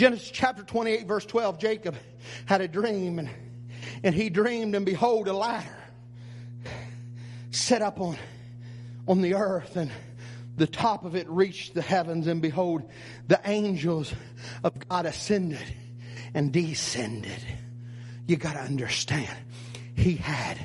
Genesis 0.00 0.30
chapter 0.30 0.62
28, 0.62 1.06
verse 1.06 1.26
12, 1.26 1.58
Jacob 1.58 1.94
had 2.46 2.62
a 2.62 2.68
dream, 2.68 3.18
and, 3.18 3.28
and 4.02 4.14
he 4.14 4.30
dreamed, 4.30 4.74
and 4.74 4.86
behold, 4.86 5.28
a 5.28 5.32
ladder 5.34 5.76
set 7.50 7.82
up 7.82 8.00
on, 8.00 8.16
on 9.06 9.20
the 9.20 9.34
earth, 9.34 9.76
and 9.76 9.90
the 10.56 10.66
top 10.66 11.04
of 11.04 11.16
it 11.16 11.28
reached 11.28 11.74
the 11.74 11.82
heavens, 11.82 12.28
and 12.28 12.40
behold, 12.40 12.82
the 13.28 13.38
angels 13.44 14.10
of 14.64 14.72
God 14.88 15.04
ascended 15.04 15.66
and 16.32 16.50
descended. 16.50 17.44
You 18.26 18.38
got 18.38 18.54
to 18.54 18.60
understand, 18.60 19.36
he 19.94 20.14
had 20.14 20.58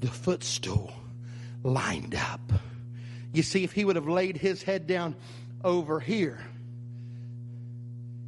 the 0.00 0.08
footstool 0.08 0.92
lined 1.62 2.14
up. 2.16 2.52
You 3.32 3.44
see, 3.44 3.64
if 3.64 3.72
he 3.72 3.86
would 3.86 3.96
have 3.96 4.08
laid 4.08 4.36
his 4.36 4.62
head 4.62 4.86
down 4.86 5.16
over 5.64 6.00
here, 6.00 6.38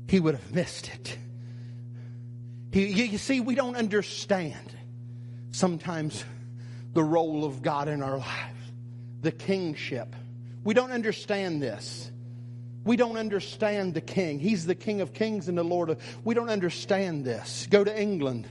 he 0.08 0.20
would 0.20 0.34
have 0.34 0.54
missed 0.54 0.88
it. 0.88 1.18
He, 2.72 3.06
you 3.06 3.18
see, 3.18 3.40
we 3.40 3.54
don't 3.54 3.76
understand 3.76 4.74
sometimes 5.50 6.24
the 6.92 7.02
role 7.02 7.44
of 7.44 7.62
God 7.62 7.88
in 7.88 8.02
our 8.02 8.18
lives, 8.18 8.72
the 9.22 9.32
kingship. 9.32 10.14
We 10.64 10.74
don't 10.74 10.90
understand 10.90 11.62
this. 11.62 12.10
We 12.84 12.96
don't 12.96 13.16
understand 13.16 13.94
the 13.94 14.00
king. 14.00 14.38
He's 14.38 14.64
the 14.64 14.74
king 14.74 15.00
of 15.00 15.12
kings 15.12 15.48
and 15.48 15.58
the 15.58 15.64
lord 15.64 15.90
of. 15.90 16.00
We 16.24 16.34
don't 16.34 16.50
understand 16.50 17.24
this. 17.24 17.66
Go 17.68 17.82
to 17.82 18.00
England. 18.00 18.48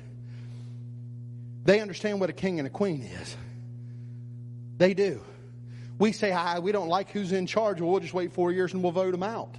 They 1.63 1.79
understand 1.79 2.19
what 2.19 2.29
a 2.29 2.33
king 2.33 2.59
and 2.59 2.67
a 2.67 2.69
queen 2.69 3.01
is. 3.01 3.37
They 4.77 4.93
do. 4.93 5.21
We 5.97 6.11
say, 6.11 6.31
"Hi, 6.31 6.59
we 6.59 6.71
don't 6.71 6.89
like 6.89 7.11
who's 7.11 7.31
in 7.31 7.47
charge. 7.47 7.79
Well, 7.79 7.91
we'll 7.91 8.01
just 8.01 8.13
wait 8.13 8.33
four 8.33 8.51
years 8.51 8.73
and 8.73 8.83
we'll 8.83 8.91
vote 8.91 9.11
them 9.11 9.23
out." 9.23 9.55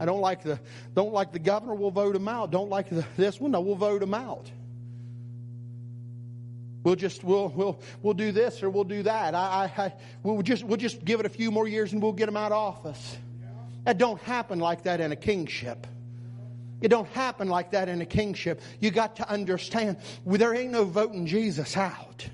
I 0.00 0.06
don't 0.06 0.20
like 0.20 0.42
the 0.42 0.58
don't 0.94 1.12
like 1.12 1.32
the 1.32 1.38
governor. 1.38 1.74
We'll 1.74 1.90
vote 1.90 2.16
him 2.16 2.28
out. 2.28 2.50
Don't 2.50 2.70
like 2.70 2.90
the, 2.90 3.06
this 3.16 3.40
one. 3.40 3.52
No, 3.52 3.60
we'll 3.60 3.76
vote 3.76 4.02
him 4.02 4.14
out. 4.14 4.50
We'll 6.82 6.96
just 6.96 7.24
we'll 7.24 7.48
we'll 7.48 7.80
we'll 8.02 8.14
do 8.14 8.32
this 8.32 8.62
or 8.62 8.70
we'll 8.70 8.84
do 8.84 9.04
that. 9.04 9.34
I, 9.34 9.70
I, 9.76 9.82
I 9.84 9.92
we'll 10.22 10.42
just 10.42 10.64
we'll 10.64 10.76
just 10.76 11.04
give 11.04 11.20
it 11.20 11.26
a 11.26 11.30
few 11.30 11.50
more 11.50 11.66
years 11.66 11.92
and 11.92 12.02
we'll 12.02 12.12
get 12.12 12.28
him 12.28 12.36
out 12.36 12.52
of 12.52 12.58
office. 12.58 13.16
That 13.84 13.98
don't 13.98 14.20
happen 14.22 14.58
like 14.58 14.84
that 14.84 15.00
in 15.00 15.12
a 15.12 15.16
kingship. 15.16 15.86
It 16.80 16.88
don't 16.88 17.08
happen 17.08 17.48
like 17.48 17.70
that 17.70 17.88
in 17.88 18.00
a 18.02 18.06
kingship. 18.06 18.60
You 18.80 18.90
got 18.90 19.16
to 19.16 19.28
understand 19.28 19.96
there 20.26 20.54
ain't 20.54 20.72
no 20.72 20.84
voting 20.84 21.26
Jesus 21.26 21.76
out. 21.76 22.26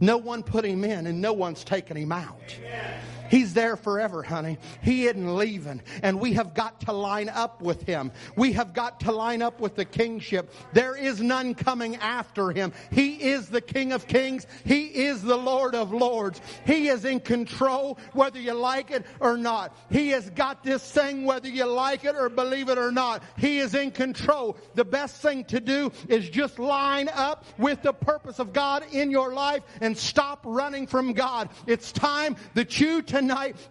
No 0.00 0.16
one 0.16 0.42
put 0.42 0.64
him 0.64 0.84
in 0.84 1.06
and 1.06 1.20
no 1.20 1.32
one's 1.32 1.62
taking 1.62 1.96
him 1.96 2.12
out. 2.12 2.56
Amen. 2.58 3.00
He's 3.32 3.54
there 3.54 3.76
forever, 3.76 4.22
honey. 4.22 4.58
He 4.82 5.06
isn't 5.06 5.36
leaving. 5.36 5.80
And 6.02 6.20
we 6.20 6.34
have 6.34 6.52
got 6.52 6.82
to 6.82 6.92
line 6.92 7.30
up 7.30 7.62
with 7.62 7.80
him. 7.80 8.12
We 8.36 8.52
have 8.52 8.74
got 8.74 9.00
to 9.00 9.12
line 9.12 9.40
up 9.40 9.58
with 9.58 9.74
the 9.74 9.86
kingship. 9.86 10.52
There 10.74 10.94
is 10.94 11.22
none 11.22 11.54
coming 11.54 11.96
after 11.96 12.50
him. 12.50 12.74
He 12.90 13.14
is 13.14 13.48
the 13.48 13.62
King 13.62 13.92
of 13.92 14.06
kings. 14.06 14.46
He 14.66 14.84
is 15.06 15.22
the 15.22 15.38
Lord 15.38 15.74
of 15.74 15.94
lords. 15.94 16.42
He 16.66 16.88
is 16.88 17.06
in 17.06 17.20
control 17.20 17.98
whether 18.12 18.38
you 18.38 18.52
like 18.52 18.90
it 18.90 19.06
or 19.18 19.38
not. 19.38 19.74
He 19.88 20.10
has 20.10 20.28
got 20.28 20.62
this 20.62 20.82
thing 20.92 21.24
whether 21.24 21.48
you 21.48 21.64
like 21.64 22.04
it 22.04 22.14
or 22.14 22.28
believe 22.28 22.68
it 22.68 22.76
or 22.76 22.92
not. 22.92 23.22
He 23.38 23.60
is 23.60 23.74
in 23.74 23.92
control. 23.92 24.58
The 24.74 24.84
best 24.84 25.22
thing 25.22 25.44
to 25.44 25.58
do 25.58 25.90
is 26.06 26.28
just 26.28 26.58
line 26.58 27.08
up 27.08 27.46
with 27.56 27.80
the 27.80 27.94
purpose 27.94 28.40
of 28.40 28.52
God 28.52 28.84
in 28.92 29.10
your 29.10 29.32
life 29.32 29.62
and 29.80 29.96
stop 29.96 30.40
running 30.44 30.86
from 30.86 31.14
God. 31.14 31.48
It's 31.66 31.92
time 31.92 32.36
that 32.52 32.78
you 32.78 33.00
tonight 33.00 33.21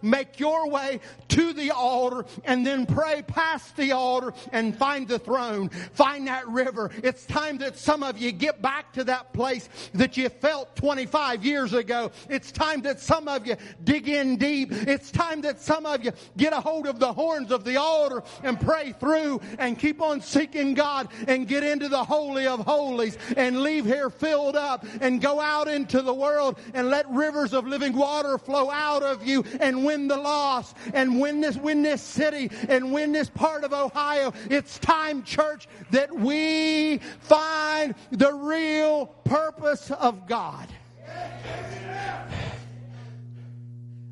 make 0.02 0.38
your 0.38 0.68
way 0.68 1.00
to 1.28 1.52
the 1.52 1.70
altar 1.70 2.24
and 2.44 2.66
then 2.66 2.86
pray 2.86 3.22
past 3.22 3.76
the 3.76 3.92
altar 3.92 4.32
and 4.52 4.76
find 4.76 5.08
the 5.08 5.18
throne. 5.18 5.68
Find 5.68 6.26
that 6.28 6.48
river. 6.48 6.90
It's 7.02 7.26
time 7.26 7.58
that 7.58 7.76
some 7.76 8.02
of 8.02 8.18
you 8.18 8.32
get 8.32 8.62
back 8.62 8.92
to 8.94 9.04
that 9.04 9.32
place 9.32 9.68
that 9.94 10.16
you 10.16 10.28
felt 10.28 10.74
25 10.76 11.44
years 11.44 11.72
ago. 11.72 12.10
It's 12.28 12.52
time 12.52 12.82
that 12.82 13.00
some 13.00 13.28
of 13.28 13.46
you 13.46 13.56
dig 13.84 14.08
in 14.08 14.36
deep. 14.36 14.72
It's 14.72 15.10
time 15.10 15.40
that 15.42 15.60
some 15.60 15.86
of 15.86 16.04
you 16.04 16.12
get 16.36 16.52
a 16.52 16.60
hold 16.60 16.86
of 16.86 16.98
the 16.98 17.12
horns 17.12 17.50
of 17.50 17.64
the 17.64 17.76
altar 17.76 18.22
and 18.42 18.60
pray 18.60 18.92
through 18.92 19.40
and 19.58 19.78
keep 19.78 20.00
on 20.00 20.20
seeking 20.20 20.74
God 20.74 21.08
and 21.28 21.46
get 21.46 21.62
into 21.62 21.88
the 21.88 22.04
Holy 22.04 22.46
of 22.46 22.60
Holies 22.60 23.18
and 23.36 23.62
leave 23.62 23.84
here 23.84 24.10
filled 24.10 24.56
up 24.56 24.84
and 25.00 25.20
go 25.20 25.40
out 25.40 25.68
into 25.68 26.02
the 26.02 26.14
world 26.14 26.58
and 26.74 26.88
let 26.88 27.08
rivers 27.10 27.52
of 27.52 27.66
living 27.66 27.94
water 27.94 28.38
flow 28.38 28.70
out 28.70 29.02
of 29.02 29.26
you 29.26 29.41
and 29.60 29.84
win 29.84 30.08
the 30.08 30.16
loss 30.16 30.74
and 30.94 31.20
win 31.20 31.40
this, 31.40 31.56
win 31.56 31.82
this 31.82 32.02
city 32.02 32.50
and 32.68 32.92
win 32.92 33.12
this 33.12 33.30
part 33.30 33.64
of 33.64 33.72
Ohio. 33.72 34.32
It's 34.50 34.78
time, 34.78 35.22
church, 35.22 35.68
that 35.90 36.14
we 36.14 36.98
find 37.20 37.94
the 38.10 38.32
real 38.32 39.06
purpose 39.24 39.90
of 39.90 40.26
God. 40.26 40.68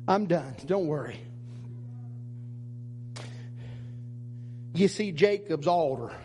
I'm 0.07 0.25
done. 0.25 0.55
Don't 0.65 0.87
worry. 0.87 1.19
You 4.73 4.87
see 4.87 5.11
Jacob's 5.11 5.67
altar 5.67 6.15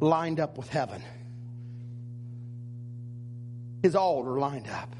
lined 0.00 0.40
up 0.40 0.56
with 0.56 0.68
heaven. 0.68 1.02
His 3.82 3.94
altar 3.94 4.38
lined 4.38 4.68
up 4.68 4.94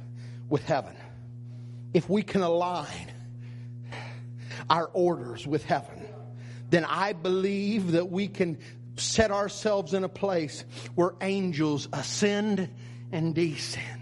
with 0.48 0.64
heaven. 0.64 0.96
If 1.98 2.08
we 2.08 2.22
can 2.22 2.42
align 2.42 3.11
our 4.70 4.87
orders 4.92 5.44
with 5.44 5.64
heaven, 5.64 6.06
then 6.70 6.84
I 6.84 7.12
believe 7.12 7.90
that 7.90 8.08
we 8.08 8.28
can 8.28 8.58
set 8.94 9.32
ourselves 9.32 9.94
in 9.94 10.04
a 10.04 10.08
place 10.08 10.64
where 10.94 11.14
angels 11.20 11.88
ascend 11.92 12.68
and 13.11 13.34
descend. 13.34 13.97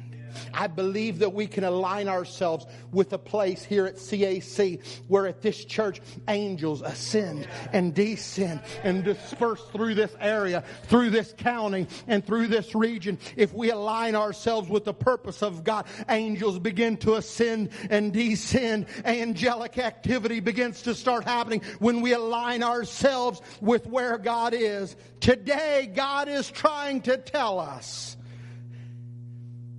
I 0.55 0.67
believe 0.67 1.19
that 1.21 1.33
we 1.33 1.47
can 1.47 1.65
align 1.65 2.09
ourselves 2.09 2.67
with 2.93 3.13
a 3.13 3.19
place 3.19 3.65
here 3.65 3.87
at 3.87 3.97
CAC 3.97 4.81
where 5.09 5.27
at 5.27 5.43
this 5.43 5.65
church 5.65 6.01
angels 6.29 6.83
ascend 6.83 7.49
and 7.73 7.95
descend 7.95 8.61
and 8.83 9.05
disperse 9.05 9.63
through 9.73 9.95
this 9.95 10.15
area, 10.21 10.65
through 10.85 11.11
this 11.11 11.35
county, 11.37 11.87
and 12.07 12.27
through 12.27 12.49
this 12.49 12.75
region. 12.75 13.19
If 13.37 13.53
we 13.53 13.71
align 13.71 14.15
ourselves 14.15 14.69
with 14.69 14.85
the 14.85 14.95
purpose 14.95 15.43
of 15.43 15.65
God, 15.65 15.87
angels 16.09 16.59
begin 16.59 16.97
to 16.99 17.15
ascend 17.15 17.71
and 17.91 18.13
descend. 18.13 18.87
Angelic 19.05 19.79
activity 19.79 20.41
begins 20.41 20.83
to 20.83 20.95
start 20.95 21.25
happening 21.25 21.63
when 21.79 22.01
we 22.01 22.13
align 22.13 22.63
ourselves 22.63 23.41
with 23.61 23.87
where 23.87 24.19
God 24.19 24.55
is. 24.55 24.97
Today, 25.21 25.91
God 25.93 26.29
is 26.29 26.51
trying 26.51 27.03
to 27.03 27.17
tell 27.17 27.59
us 27.59 28.16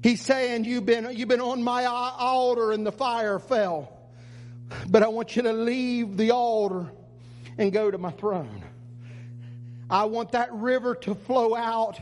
He's 0.01 0.21
saying, 0.21 0.65
you've 0.65 0.85
been, 0.85 1.09
you've 1.15 1.27
been 1.27 1.41
on 1.41 1.63
my 1.63 1.85
altar 1.85 2.71
and 2.71 2.85
the 2.85 2.91
fire 2.91 3.39
fell. 3.39 3.91
But 4.87 5.03
I 5.03 5.07
want 5.07 5.35
you 5.35 5.43
to 5.43 5.53
leave 5.53 6.17
the 6.17 6.31
altar 6.31 6.91
and 7.57 7.71
go 7.71 7.89
to 7.89 7.97
my 7.97 8.11
throne. 8.11 8.63
I 9.89 10.05
want 10.05 10.33
that 10.33 10.53
river 10.53 10.95
to 10.95 11.15
flow 11.15 11.55
out 11.55 11.99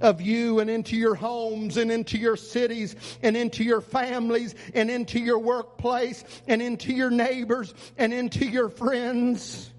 of 0.00 0.20
you 0.20 0.58
and 0.58 0.68
into 0.68 0.96
your 0.96 1.14
homes 1.14 1.76
and 1.76 1.92
into 1.92 2.18
your 2.18 2.36
cities 2.36 2.96
and 3.22 3.36
into 3.36 3.62
your 3.62 3.80
families 3.80 4.54
and 4.74 4.90
into 4.90 5.20
your 5.20 5.38
workplace 5.38 6.24
and 6.48 6.60
into 6.60 6.92
your 6.92 7.10
neighbors 7.10 7.72
and 7.96 8.12
into 8.12 8.44
your 8.44 8.68
friends. 8.68 9.71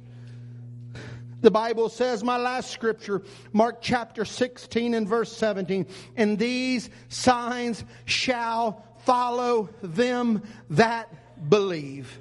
The 1.44 1.52
Bible 1.52 1.90
says, 1.90 2.24
my 2.24 2.38
last 2.38 2.72
scripture, 2.72 3.22
Mark 3.52 3.82
chapter 3.82 4.24
16 4.24 4.94
and 4.94 5.06
verse 5.06 5.30
17, 5.36 5.86
and 6.16 6.40
these 6.40 6.90
signs 7.10 7.84
shall 8.06 8.86
follow 9.00 9.68
them 9.82 10.42
that 10.70 11.50
believe. 11.50 12.18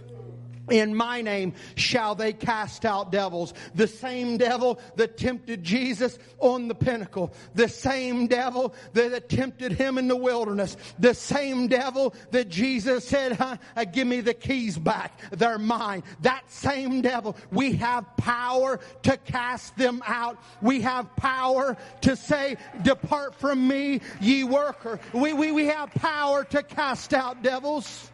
In 0.70 0.94
my 0.94 1.22
name 1.22 1.54
shall 1.74 2.14
they 2.14 2.32
cast 2.32 2.84
out 2.84 3.10
devils. 3.10 3.52
The 3.74 3.88
same 3.88 4.36
devil 4.36 4.78
that 4.94 5.16
tempted 5.16 5.64
Jesus 5.64 6.18
on 6.38 6.68
the 6.68 6.74
pinnacle. 6.74 7.32
The 7.54 7.68
same 7.68 8.28
devil 8.28 8.72
that 8.92 9.28
tempted 9.28 9.72
him 9.72 9.98
in 9.98 10.06
the 10.06 10.16
wilderness. 10.16 10.76
The 11.00 11.14
same 11.14 11.66
devil 11.66 12.14
that 12.30 12.48
Jesus 12.48 13.06
said, 13.06 13.32
huh, 13.32 13.56
uh, 13.76 13.84
give 13.84 14.06
me 14.06 14.20
the 14.20 14.34
keys 14.34 14.78
back. 14.78 15.18
They're 15.32 15.58
mine. 15.58 16.04
That 16.20 16.48
same 16.48 17.02
devil. 17.02 17.36
We 17.50 17.72
have 17.76 18.06
power 18.16 18.78
to 19.02 19.16
cast 19.16 19.76
them 19.76 20.00
out. 20.06 20.38
We 20.60 20.82
have 20.82 21.14
power 21.16 21.76
to 22.02 22.14
say, 22.14 22.56
depart 22.82 23.34
from 23.34 23.66
me, 23.66 24.00
ye 24.20 24.44
worker. 24.44 25.00
We, 25.12 25.32
we, 25.32 25.50
we 25.50 25.66
have 25.66 25.90
power 25.90 26.44
to 26.44 26.62
cast 26.62 27.14
out 27.14 27.42
devils. 27.42 28.11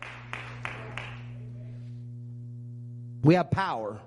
We 3.29 3.35
have 3.35 3.51
power. 3.51 4.01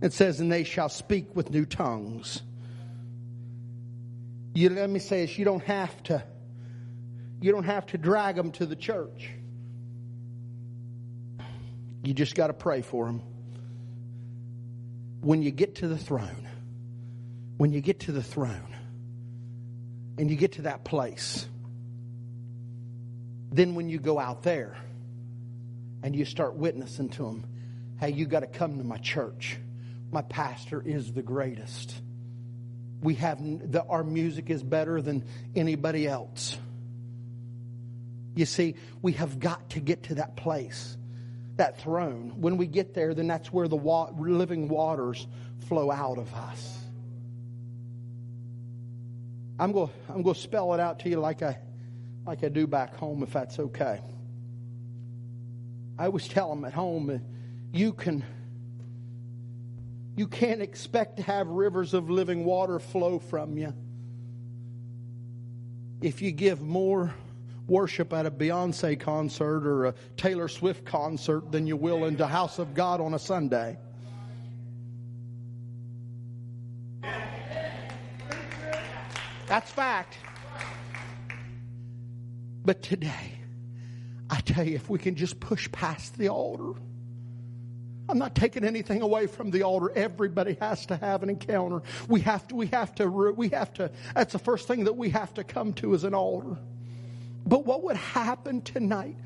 It 0.00 0.12
says, 0.12 0.38
and 0.38 0.52
they 0.52 0.62
shall 0.62 0.88
speak 0.88 1.34
with 1.34 1.50
new 1.50 1.66
tongues. 1.66 2.40
You 4.54 4.70
let 4.70 4.88
me 4.88 5.00
say 5.00 5.26
this, 5.26 5.36
you 5.36 5.44
don't 5.44 5.64
have 5.64 6.00
to 6.04 6.22
you 7.40 7.50
don't 7.50 7.64
have 7.64 7.86
to 7.86 7.98
drag 7.98 8.36
them 8.36 8.52
to 8.52 8.66
the 8.66 8.76
church. 8.76 9.30
You 12.04 12.14
just 12.14 12.36
got 12.36 12.46
to 12.46 12.52
pray 12.52 12.82
for 12.82 13.06
them. 13.06 13.20
When 15.22 15.42
you 15.42 15.50
get 15.50 15.74
to 15.76 15.88
the 15.88 15.98
throne, 15.98 16.48
when 17.56 17.72
you 17.72 17.80
get 17.80 17.98
to 18.02 18.12
the 18.12 18.22
throne 18.22 18.76
and 20.18 20.30
you 20.30 20.36
get 20.36 20.52
to 20.52 20.62
that 20.62 20.84
place, 20.84 21.48
then 23.50 23.74
when 23.74 23.88
you 23.88 23.98
go 23.98 24.20
out 24.20 24.44
there 24.44 24.76
and 26.04 26.14
you 26.14 26.24
start 26.24 26.54
witnessing 26.54 27.08
to 27.08 27.24
them, 27.24 27.44
hey, 28.00 28.10
you 28.10 28.24
got 28.24 28.40
to 28.40 28.46
come 28.46 28.78
to 28.78 28.84
my 28.84 28.96
church. 28.96 29.58
My 30.10 30.22
pastor 30.22 30.82
is 30.84 31.12
the 31.12 31.22
greatest. 31.22 31.94
We 33.02 33.14
have 33.16 33.38
the, 33.40 33.84
our 33.84 34.02
music 34.02 34.48
is 34.50 34.62
better 34.62 35.02
than 35.02 35.24
anybody 35.54 36.08
else. 36.08 36.56
You 38.34 38.46
see, 38.46 38.76
we 39.02 39.12
have 39.12 39.38
got 39.38 39.70
to 39.70 39.80
get 39.80 40.04
to 40.04 40.14
that 40.16 40.34
place, 40.34 40.96
that 41.56 41.80
throne. 41.80 42.40
When 42.40 42.56
we 42.56 42.66
get 42.66 42.94
there, 42.94 43.12
then 43.12 43.26
that's 43.26 43.52
where 43.52 43.68
the 43.68 43.76
wa- 43.76 44.10
living 44.16 44.68
waters 44.68 45.26
flow 45.68 45.90
out 45.90 46.18
of 46.18 46.32
us. 46.34 46.78
I'm 49.58 49.72
going 49.72 49.90
I'm 50.08 50.22
going 50.22 50.34
to 50.34 50.40
spell 50.40 50.72
it 50.72 50.80
out 50.80 51.00
to 51.00 51.10
you 51.10 51.20
like 51.20 51.42
I 51.42 51.58
like 52.26 52.42
I 52.42 52.48
do 52.48 52.66
back 52.66 52.96
home 52.96 53.22
if 53.22 53.34
that's 53.34 53.58
okay. 53.58 54.00
I 55.98 56.06
always 56.06 56.26
tell 56.26 56.48
them 56.48 56.64
at 56.64 56.72
home 56.72 57.20
you 57.72 57.92
can 57.92 58.24
you 60.16 60.26
can't 60.26 60.60
expect 60.60 61.16
to 61.16 61.22
have 61.22 61.46
rivers 61.46 61.94
of 61.94 62.10
living 62.10 62.44
water 62.44 62.78
flow 62.78 63.18
from 63.18 63.56
you 63.56 63.72
if 66.02 66.20
you 66.20 66.32
give 66.32 66.60
more 66.60 67.14
worship 67.66 68.12
at 68.12 68.26
a 68.26 68.30
Beyonce 68.30 68.98
concert 68.98 69.66
or 69.66 69.86
a 69.86 69.94
Taylor 70.16 70.48
Swift 70.48 70.84
concert 70.84 71.52
than 71.52 71.66
you 71.66 71.76
will 71.76 72.04
in 72.04 72.16
the 72.16 72.26
house 72.26 72.58
of 72.58 72.74
God 72.74 73.00
on 73.00 73.14
a 73.14 73.18
Sunday. 73.18 73.78
That's 79.46 79.70
fact. 79.70 80.16
But 82.64 82.82
today, 82.82 83.40
I 84.28 84.40
tell 84.40 84.66
you, 84.66 84.74
if 84.74 84.88
we 84.88 84.98
can 84.98 85.14
just 85.16 85.40
push 85.40 85.70
past 85.72 86.16
the 86.18 86.28
altar 86.28 86.80
I'm 88.10 88.18
not 88.18 88.34
taking 88.34 88.64
anything 88.64 89.02
away 89.02 89.26
from 89.26 89.50
the 89.50 89.62
altar. 89.62 89.92
Everybody 89.94 90.56
has 90.60 90.84
to 90.86 90.96
have 90.96 91.22
an 91.22 91.30
encounter. 91.30 91.82
We 92.08 92.20
have 92.22 92.46
to, 92.48 92.56
we 92.56 92.66
have 92.66 92.94
to, 92.96 93.08
we 93.08 93.48
have 93.50 93.72
to, 93.74 93.90
that's 94.14 94.32
the 94.32 94.38
first 94.38 94.66
thing 94.66 94.84
that 94.84 94.96
we 94.96 95.10
have 95.10 95.32
to 95.34 95.44
come 95.44 95.72
to 95.74 95.94
as 95.94 96.04
an 96.04 96.14
altar. 96.14 96.58
But 97.46 97.64
what 97.64 97.82
would 97.84 97.96
happen 97.96 98.62
tonight 98.62 99.16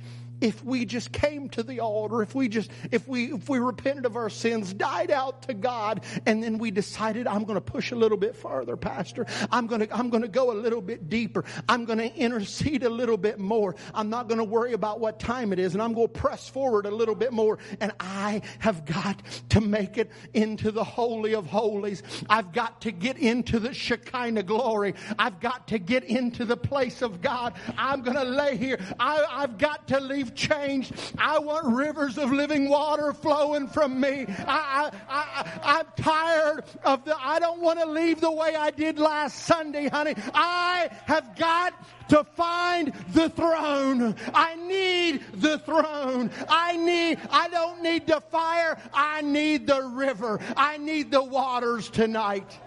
if 0.45 0.63
we 0.63 0.85
just 0.85 1.11
came 1.11 1.49
to 1.49 1.63
the 1.63 1.81
altar, 1.81 2.21
if 2.21 2.35
we 2.35 2.49
just, 2.49 2.71
if 2.93 3.09
we, 3.09 3.33
if 3.33 3.49
we 3.49 3.59
repented 3.59 4.05
of 4.05 4.15
our 4.15 4.29
sins, 4.29 4.75
died 4.75 5.11
out 5.11 5.41
to 5.45 5.55
God, 5.55 6.05
and 6.27 6.43
then 6.43 6.59
we 6.59 6.71
decided, 6.71 7.27
I'm 7.27 7.45
going 7.45 7.55
to 7.55 7.63
push 7.63 7.93
a 7.93 7.97
little 7.97 8.19
bit 8.19 8.37
farther, 8.37 8.77
Pastor. 8.77 9.25
I'm 9.51 9.67
going 9.67 9.81
to, 9.81 9.97
I'm 9.97 10.11
going 10.11 10.21
to 10.21 10.29
go 10.29 10.53
a 10.53 10.59
little 10.59 10.83
bit 10.83 11.09
deeper. 11.09 11.47
I'm 11.67 11.87
going 11.87 11.99
to 11.99 12.15
intercede 12.15 12.83
a 12.83 12.91
little 12.91 13.17
bit 13.17 13.39
more. 13.39 13.75
I'm 13.95 14.11
not 14.11 14.29
going 14.29 14.37
to 14.37 14.45
worry 14.45 14.75
about 14.75 15.01
what 15.01 15.19
time 15.19 15.51
it 15.51 15.59
is, 15.59 15.73
and 15.73 15.83
I'm 15.83 15.95
going 15.95 16.09
to 16.09 16.13
press 16.13 16.47
forward 16.47 16.85
a 16.85 16.91
little 16.91 17.15
bit 17.15 17.33
more. 17.33 17.59
And 17.81 17.93
I 17.99 18.43
have 18.59 18.85
got 18.85 19.23
to 19.49 19.63
make 19.63 19.97
it 19.97 20.11
into 20.35 20.71
the 20.71 20.85
Holy 20.85 21.35
of 21.35 21.47
Holies. 21.47 22.03
I've 22.29 22.53
got 22.53 22.83
to 22.83 22.93
get 22.93 23.17
into 23.17 23.59
the 23.59 23.73
Shekinah 23.73 24.43
glory. 24.43 24.95
I've 25.19 25.41
got 25.41 25.69
to 25.69 25.79
get 25.79 26.05
into 26.05 26.45
the 26.45 26.59
place 26.59 27.01
of 27.01 27.23
God. 27.23 27.55
I'm 27.79 28.03
going 28.03 28.19
to 28.19 28.25
lay 28.25 28.59
here. 28.59 28.79
I, 29.01 29.25
I've 29.31 29.57
got 29.57 29.89
to 29.89 30.01
leave 30.01 30.34
changed. 30.35 30.93
I 31.19 31.39
want 31.39 31.75
rivers 31.75 32.19
of 32.19 32.33
living 32.33 32.69
water 32.69 33.13
flowing 33.13 33.69
from 33.69 34.01
me. 34.01 34.27
I, 34.29 34.91
I, 35.09 35.51
I'm 35.63 35.87
tired 36.03 36.65
of 36.85 37.05
the, 37.05 37.17
I 37.19 37.39
don't 37.39 37.61
want 37.61 37.81
to 37.81 37.87
leave 37.87 38.21
the 38.21 38.31
way 38.31 38.55
I 38.55 38.71
did 38.71 38.99
last 38.99 39.41
Sunday, 39.47 39.89
honey. 39.89 40.15
I 40.35 40.91
have 41.05 41.37
got 41.37 41.75
to 42.09 42.25
find 42.25 42.93
the 43.13 43.29
throne. 43.31 44.17
I 44.35 44.57
need 44.57 45.23
the 45.35 45.59
throne. 45.59 46.31
I 46.49 46.77
need, 46.77 47.19
I 47.31 47.49
don't 47.49 47.83
need 47.83 48.07
the 48.07 48.21
fire. 48.21 48.79
I 48.93 49.23
need 49.23 49.67
the 49.67 49.83
river. 49.83 50.41
I 50.57 50.77
need 50.79 51.11
the 51.11 51.23
waters 51.23 51.89
tonight. 51.89 52.59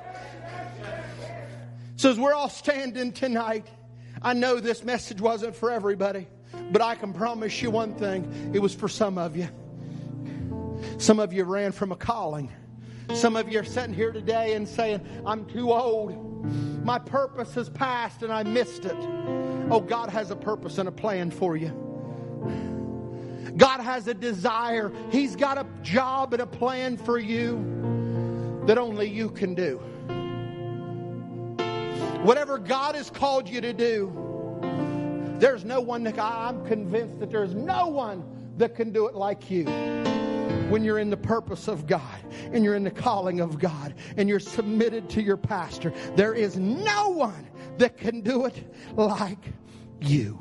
So 1.97 2.11
as 2.11 2.19
we're 2.19 2.33
all 2.33 2.49
standing 2.49 3.11
tonight, 3.11 3.65
I 4.21 4.33
know 4.33 4.59
this 4.59 4.83
message 4.83 5.19
wasn't 5.19 5.55
for 5.55 5.71
everybody, 5.71 6.27
but 6.71 6.81
I 6.81 6.95
can 6.95 7.13
promise 7.13 7.61
you 7.61 7.71
one 7.71 7.93
thing. 7.95 8.51
It 8.53 8.59
was 8.59 8.73
for 8.73 8.87
some 8.87 9.17
of 9.17 9.35
you. 9.35 9.47
Some 10.97 11.19
of 11.19 11.33
you 11.33 11.43
ran 11.43 11.71
from 11.71 11.91
a 11.91 11.95
calling. 11.95 12.51
Some 13.13 13.35
of 13.35 13.51
you 13.51 13.59
are 13.59 13.63
sitting 13.63 13.93
here 13.93 14.11
today 14.11 14.53
and 14.53 14.67
saying, 14.67 15.01
I'm 15.25 15.45
too 15.45 15.71
old. 15.71 16.45
My 16.83 16.99
purpose 16.99 17.53
has 17.55 17.69
passed 17.69 18.21
and 18.21 18.31
I 18.31 18.43
missed 18.43 18.85
it. 18.85 18.97
Oh, 19.69 19.79
God 19.79 20.09
has 20.09 20.31
a 20.31 20.35
purpose 20.35 20.77
and 20.77 20.87
a 20.87 20.91
plan 20.91 21.31
for 21.31 21.57
you. 21.57 21.71
God 23.57 23.79
has 23.79 24.07
a 24.07 24.13
desire. 24.13 24.91
He's 25.11 25.35
got 25.35 25.57
a 25.57 25.65
job 25.81 26.33
and 26.33 26.41
a 26.41 26.45
plan 26.45 26.97
for 26.97 27.17
you 27.17 28.63
that 28.65 28.77
only 28.77 29.09
you 29.09 29.29
can 29.29 29.55
do. 29.55 29.77
Whatever 32.23 32.57
God 32.57 32.95
has 32.95 33.09
called 33.09 33.47
you 33.47 33.61
to 33.61 33.73
do, 33.73 34.07
there's 35.39 35.63
no 35.63 35.79
one 35.81 36.03
that 36.03 36.17
I'm 36.19 36.65
convinced 36.65 37.19
that 37.19 37.29
there's 37.29 37.53
no 37.53 37.87
one 37.87 38.23
that 38.57 38.75
can 38.75 38.91
do 38.91 39.07
it 39.07 39.15
like 39.15 39.51
you 39.51 39.65
when 40.69 40.83
you're 40.83 40.99
in 40.99 41.09
the 41.09 41.17
purpose 41.17 41.67
of 41.67 41.85
God 41.85 42.19
and 42.51 42.63
you're 42.63 42.75
in 42.75 42.83
the 42.83 42.91
calling 42.91 43.39
of 43.39 43.59
God 43.59 43.93
and 44.17 44.27
you're 44.27 44.39
submitted 44.39 45.09
to 45.11 45.21
your 45.21 45.37
pastor. 45.37 45.93
There 46.15 46.33
is 46.33 46.57
no 46.57 47.09
one 47.09 47.47
that 47.77 47.97
can 47.97 48.21
do 48.21 48.45
it 48.45 48.63
like 48.95 49.53
you. 50.01 50.39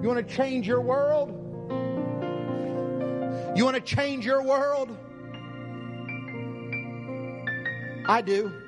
You 0.00 0.08
want 0.08 0.26
to 0.26 0.34
change 0.34 0.66
your 0.66 0.80
world? 0.80 1.30
You 3.56 3.64
want 3.64 3.76
to 3.76 3.82
change 3.82 4.24
your 4.24 4.42
world? 4.42 4.96
I 8.06 8.22
do. 8.22 8.67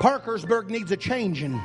Parkersburg 0.00 0.70
needs 0.70 0.90
a 0.92 0.96
changing. 0.96 1.60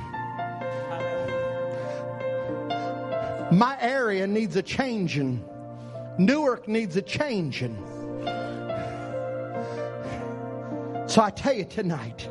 My 3.49 3.77
area 3.79 4.27
needs 4.27 4.57
a 4.57 4.61
changing. 4.61 5.41
Newark 6.17 6.67
needs 6.67 6.97
a 6.97 7.01
changing. 7.01 7.77
So 11.07 11.21
I 11.21 11.31
tell 11.33 11.53
you 11.53 11.63
tonight, 11.63 12.27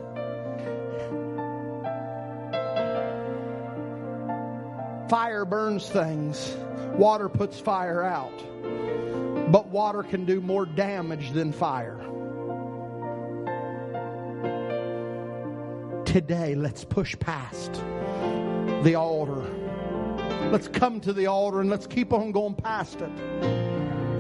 fire 5.09 5.47
burns 5.47 5.89
things, 5.89 6.55
water 6.97 7.31
puts 7.31 7.59
fire 7.59 8.03
out. 8.03 8.45
But 9.51 9.69
water 9.69 10.03
can 10.03 10.27
do 10.27 10.43
more 10.43 10.67
damage 10.67 11.31
than 11.31 11.51
fire. 11.51 11.99
Today, 16.15 16.55
let's 16.55 16.85
push 16.85 17.19
past 17.19 17.73
the 18.85 18.95
altar 18.95 19.43
Let's 20.53 20.69
come 20.69 21.01
to 21.01 21.13
the 21.13 21.27
altar 21.27 21.61
and 21.61 21.69
let's 21.69 21.89
keep 21.89 22.13
on 22.13 22.31
going 22.31 22.55
past 22.55 23.01
it. 23.01 23.11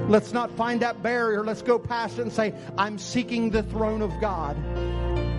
Let's 0.09 0.32
not 0.32 0.51
find 0.57 0.82
that 0.82 1.01
barrier. 1.01 1.45
Let's 1.45 1.62
go 1.62 1.78
past 1.78 2.18
it 2.18 2.22
and 2.22 2.32
say, 2.32 2.53
I'm 2.76 2.99
seeking 2.99 3.51
the 3.51 3.62
throne 3.62 4.03
of 4.03 4.11
God. 4.20 4.57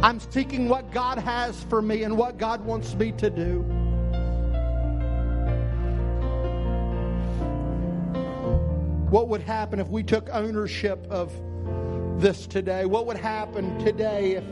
I'm 0.01 0.21
seeking 0.21 0.69
what 0.69 0.93
God 0.93 1.17
has 1.17 1.61
for 1.63 1.81
me 1.81 2.03
and 2.03 2.17
what 2.17 2.37
God 2.37 2.63
wants 2.63 2.93
me 2.95 3.11
to 3.11 3.29
do. 3.29 3.59
What 9.09 9.27
would 9.27 9.41
happen 9.41 9.81
if 9.81 9.89
we 9.89 10.03
took 10.03 10.29
ownership 10.31 11.05
of 11.09 11.33
this 12.21 12.47
today? 12.47 12.85
What 12.85 13.05
would 13.07 13.17
happen 13.17 13.77
today 13.79 14.35
if, 14.35 14.45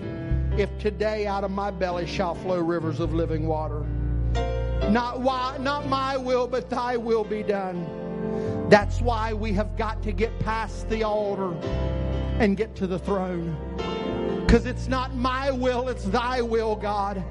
if 0.58 0.78
today 0.78 1.26
out 1.26 1.44
of 1.44 1.52
my 1.52 1.72
belly 1.72 2.06
shall 2.06 2.36
flow 2.36 2.60
rivers 2.60 3.00
of 3.00 3.14
living 3.14 3.48
water? 3.48 3.82
Not, 4.90 5.22
why, 5.22 5.58
not 5.60 5.88
my 5.88 6.18
will, 6.18 6.48
but 6.48 6.70
thy 6.70 6.98
will 6.98 7.24
be 7.24 7.42
done. 7.42 8.68
That's 8.70 9.02
why 9.02 9.34
we 9.34 9.54
have 9.54 9.78
got 9.78 10.04
to 10.04 10.12
get 10.12 10.38
past 10.40 10.90
the 10.90 11.04
altar 11.04 11.54
and 12.40 12.56
get 12.56 12.76
to 12.76 12.88
the 12.88 13.00
throne. 13.00 13.58
Because 14.46 14.66
it's 14.66 14.88
not 14.88 15.16
my 15.16 15.50
will, 15.52 15.90
it's 15.90 16.06
thy 16.06 16.42
will, 16.42 16.76
God. 16.76 17.24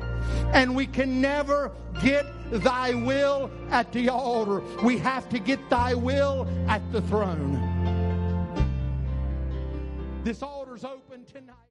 And 0.52 0.74
we 0.74 0.86
can 0.86 1.20
never 1.20 1.70
get 2.02 2.26
thy 2.50 2.94
will 2.94 3.50
at 3.70 3.92
the 3.92 4.08
altar. 4.08 4.60
We 4.84 4.98
have 4.98 5.28
to 5.28 5.38
get 5.38 5.70
thy 5.70 5.94
will 5.94 6.48
at 6.68 6.82
the 6.90 7.02
throne. 7.02 7.68
This 10.24 10.42
altar's 10.42 10.84
open 10.84 11.24
tonight. 11.24 11.56